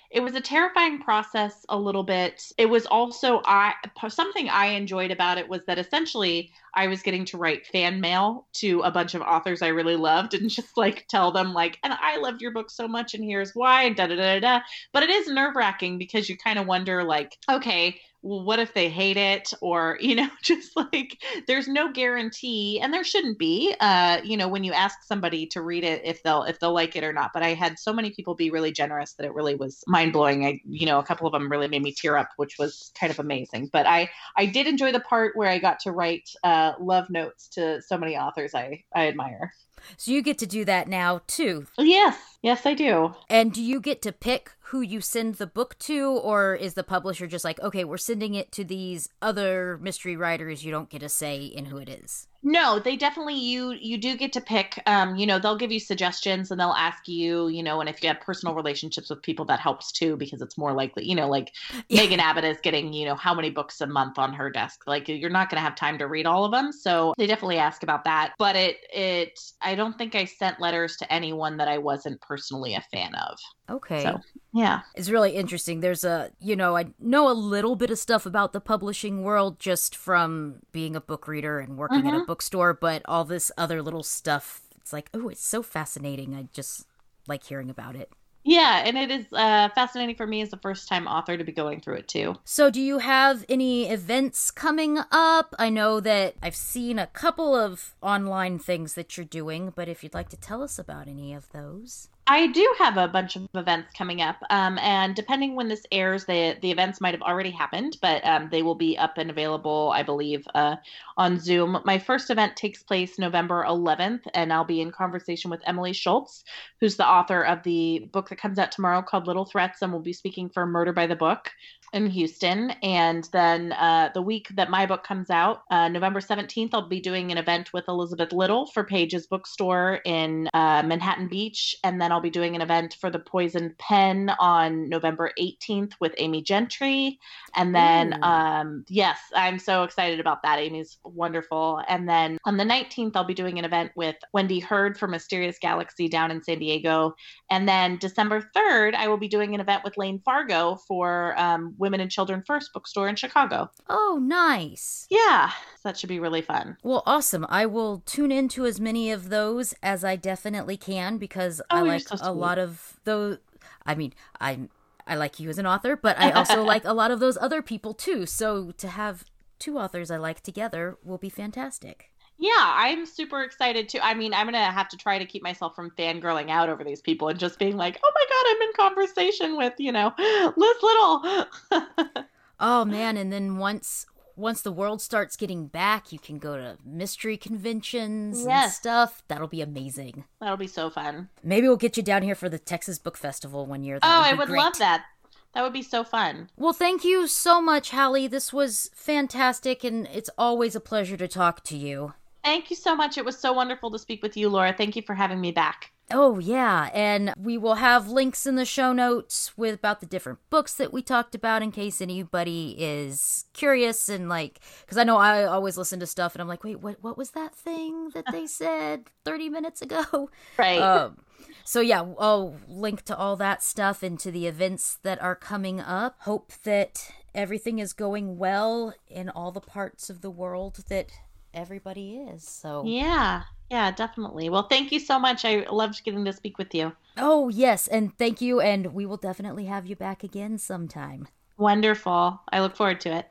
[0.10, 2.52] it was a terrifying process a little bit.
[2.58, 3.74] It was also I
[4.08, 8.48] something I enjoyed about it was that essentially I was getting to write fan mail
[8.54, 11.94] to a bunch of authors I really loved and just like tell them like, and
[11.94, 14.60] I loved your book so much and here's why, da da da da.
[14.94, 18.74] But it is nerve wracking because you kind of wonder like, okay, well, what if
[18.74, 19.54] they hate it?
[19.62, 21.18] Or you know just like
[21.48, 25.62] there's no guarantee and there shouldn't be uh you know when you ask somebody to
[25.62, 28.12] read it if they'll if they'll like it or not but i had so many
[28.12, 30.46] people be really generous that it really was mind-blowing.
[30.46, 33.12] I you know a couple of them really made me tear up which was kind
[33.12, 36.74] of amazing but i i did enjoy the part where i got to write uh
[36.80, 39.54] love notes to so many authors i i admire
[39.98, 41.68] so you get to do that now too.
[41.78, 43.14] Yes, yes, I do.
[43.30, 46.84] And do you get to pick who you send the book to, or is the
[46.84, 50.66] publisher just like, okay, we're sending it to these other mystery writers?
[50.66, 52.28] You don't get a say in who it is.
[52.48, 54.82] No, they definitely you you do get to pick.
[54.86, 58.02] Um, you know, they'll give you suggestions and they'll ask you, you know, and if
[58.02, 61.28] you have personal relationships with people, that helps too because it's more likely, you know,
[61.28, 61.52] like
[61.90, 62.04] yeah.
[62.04, 64.84] Megan Abbott is getting, you know, how many books a month on her desk.
[64.88, 67.58] Like you're not going to have time to read all of them, so they definitely
[67.58, 68.34] ask about that.
[68.40, 72.76] But it it I don't think I sent letters to anyone that I wasn't personally
[72.76, 73.38] a fan of.
[73.70, 74.04] Okay.
[74.04, 74.22] So,
[74.54, 74.82] yeah.
[74.96, 75.82] It's really interesting.
[75.82, 79.60] There's a, you know, I know a little bit of stuff about the publishing world
[79.60, 82.08] just from being a book reader and working mm-hmm.
[82.08, 82.26] at a mm-hmm.
[82.38, 86.36] Bookstore, but all this other little stuff, it's like, oh, it's so fascinating.
[86.36, 86.86] I just
[87.28, 88.12] like hearing about it.
[88.44, 91.52] Yeah, and it is uh, fascinating for me as a first time author to be
[91.52, 92.36] going through it too.
[92.46, 95.56] So, do you have any events coming up?
[95.58, 100.04] I know that I've seen a couple of online things that you're doing, but if
[100.04, 102.08] you'd like to tell us about any of those.
[102.30, 106.26] I do have a bunch of events coming up, um, and depending when this airs,
[106.26, 109.94] the the events might have already happened, but um, they will be up and available,
[109.96, 110.76] I believe, uh,
[111.16, 111.80] on Zoom.
[111.86, 116.44] My first event takes place November 11th, and I'll be in conversation with Emily Schultz,
[116.82, 120.02] who's the author of the book that comes out tomorrow called Little Threats, and we'll
[120.02, 121.52] be speaking for Murder by the Book
[121.94, 122.72] in Houston.
[122.84, 127.00] And then uh, the week that my book comes out, uh, November 17th, I'll be
[127.00, 131.76] doing an event with Elizabeth Little for Pages Bookstore in uh, Manhattan Beach.
[131.84, 136.14] And then I'll be doing an event for The Poison Pen on November 18th with
[136.18, 137.20] Amy Gentry.
[137.56, 140.60] And then, um, yes, I'm so excited about that.
[140.60, 141.82] Amy's wonderful.
[141.88, 145.58] And then on the 19th, I'll be doing an event with Wendy Heard for Mysterious
[145.60, 147.16] Galaxy down in San Diego.
[147.50, 151.76] And then December 3rd, I will be doing an event with Layne Fargo for um,
[151.78, 153.70] Women and Children First bookstore in Chicago.
[153.90, 155.08] Oh, nice.
[155.10, 155.52] Yeah,
[155.84, 156.78] that should be really fun.
[156.84, 157.46] Well, awesome.
[157.50, 161.82] I will tune into as many of those as I definitely can because oh, I
[161.82, 163.38] like so a lot of those.
[163.86, 164.70] I mean, I'm
[165.08, 167.62] I like you as an author, but I also like a lot of those other
[167.62, 168.26] people too.
[168.26, 169.26] So to have
[169.60, 172.12] two authors I like together will be fantastic.
[172.40, 174.00] Yeah, I'm super excited too.
[174.02, 177.02] I mean, I'm gonna have to try to keep myself from fangirling out over these
[177.02, 180.14] people and just being like, "Oh my god, I'm in conversation with you know
[180.56, 182.26] Liz Little."
[182.60, 184.06] oh man, and then once
[184.38, 188.66] once the world starts getting back, you can go to mystery conventions yes.
[188.66, 189.24] and stuff.
[189.28, 190.26] That'll be amazing.
[190.40, 191.30] That'll be so fun.
[191.44, 194.00] Maybe we'll get you down here for the Texas Book Festival one year.
[194.00, 194.60] That oh, would I would great.
[194.60, 195.06] love that.
[195.54, 196.52] That would be so fun.
[196.56, 198.28] Well, thank you so much, Halley.
[198.28, 202.14] This was fantastic, and it's always a pleasure to talk to you.
[202.48, 203.18] Thank you so much.
[203.18, 204.72] It was so wonderful to speak with you, Laura.
[204.72, 205.92] Thank you for having me back.
[206.12, 210.40] Oh yeah, and we will have links in the show notes with about the different
[210.50, 215.18] books that we talked about in case anybody is curious and like cuz I know
[215.18, 218.24] I always listen to stuff and I'm like, "Wait, what what was that thing that
[218.32, 220.80] they said 30 minutes ago?" Right.
[220.80, 221.18] Um,
[221.66, 225.82] so yeah, I'll link to all that stuff and to the events that are coming
[225.82, 226.16] up.
[226.22, 231.12] Hope that everything is going well in all the parts of the world that
[231.58, 232.44] everybody is.
[232.44, 234.50] So yeah, yeah, definitely.
[234.50, 235.44] Well, thank you so much.
[235.44, 236.94] I loved getting to speak with you.
[237.18, 241.28] Oh yes, and thank you, and we will definitely have you back again sometime.
[241.58, 242.40] Wonderful.
[242.52, 243.28] I look forward to it.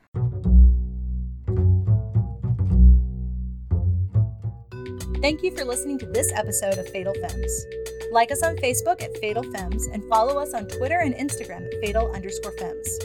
[5.23, 7.67] Thank you for listening to this episode of Fatal Femmes.
[8.13, 11.81] Like us on Facebook at Fatal Femmes and follow us on Twitter and Instagram at
[11.81, 12.99] fatal underscore femmes.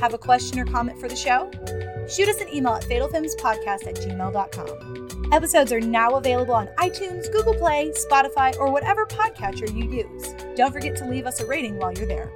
[0.00, 1.50] Have a question or comment for the show?
[2.08, 5.32] Shoot us an email at fatalfemmespodcast at gmail.com.
[5.32, 10.34] Episodes are now available on iTunes, Google Play, Spotify, or whatever podcatcher you use.
[10.56, 12.30] Don't forget to leave us a rating while you're there.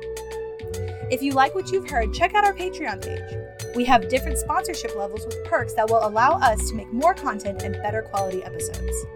[1.11, 3.75] If you like what you've heard, check out our Patreon page.
[3.75, 7.63] We have different sponsorship levels with perks that will allow us to make more content
[7.63, 9.07] and better quality episodes.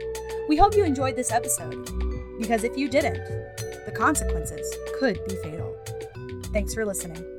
[0.49, 1.91] We hope you enjoyed this episode,
[2.39, 3.25] because if you didn't,
[3.87, 5.77] the consequences could be fatal.
[6.53, 7.32] Thanks for listening.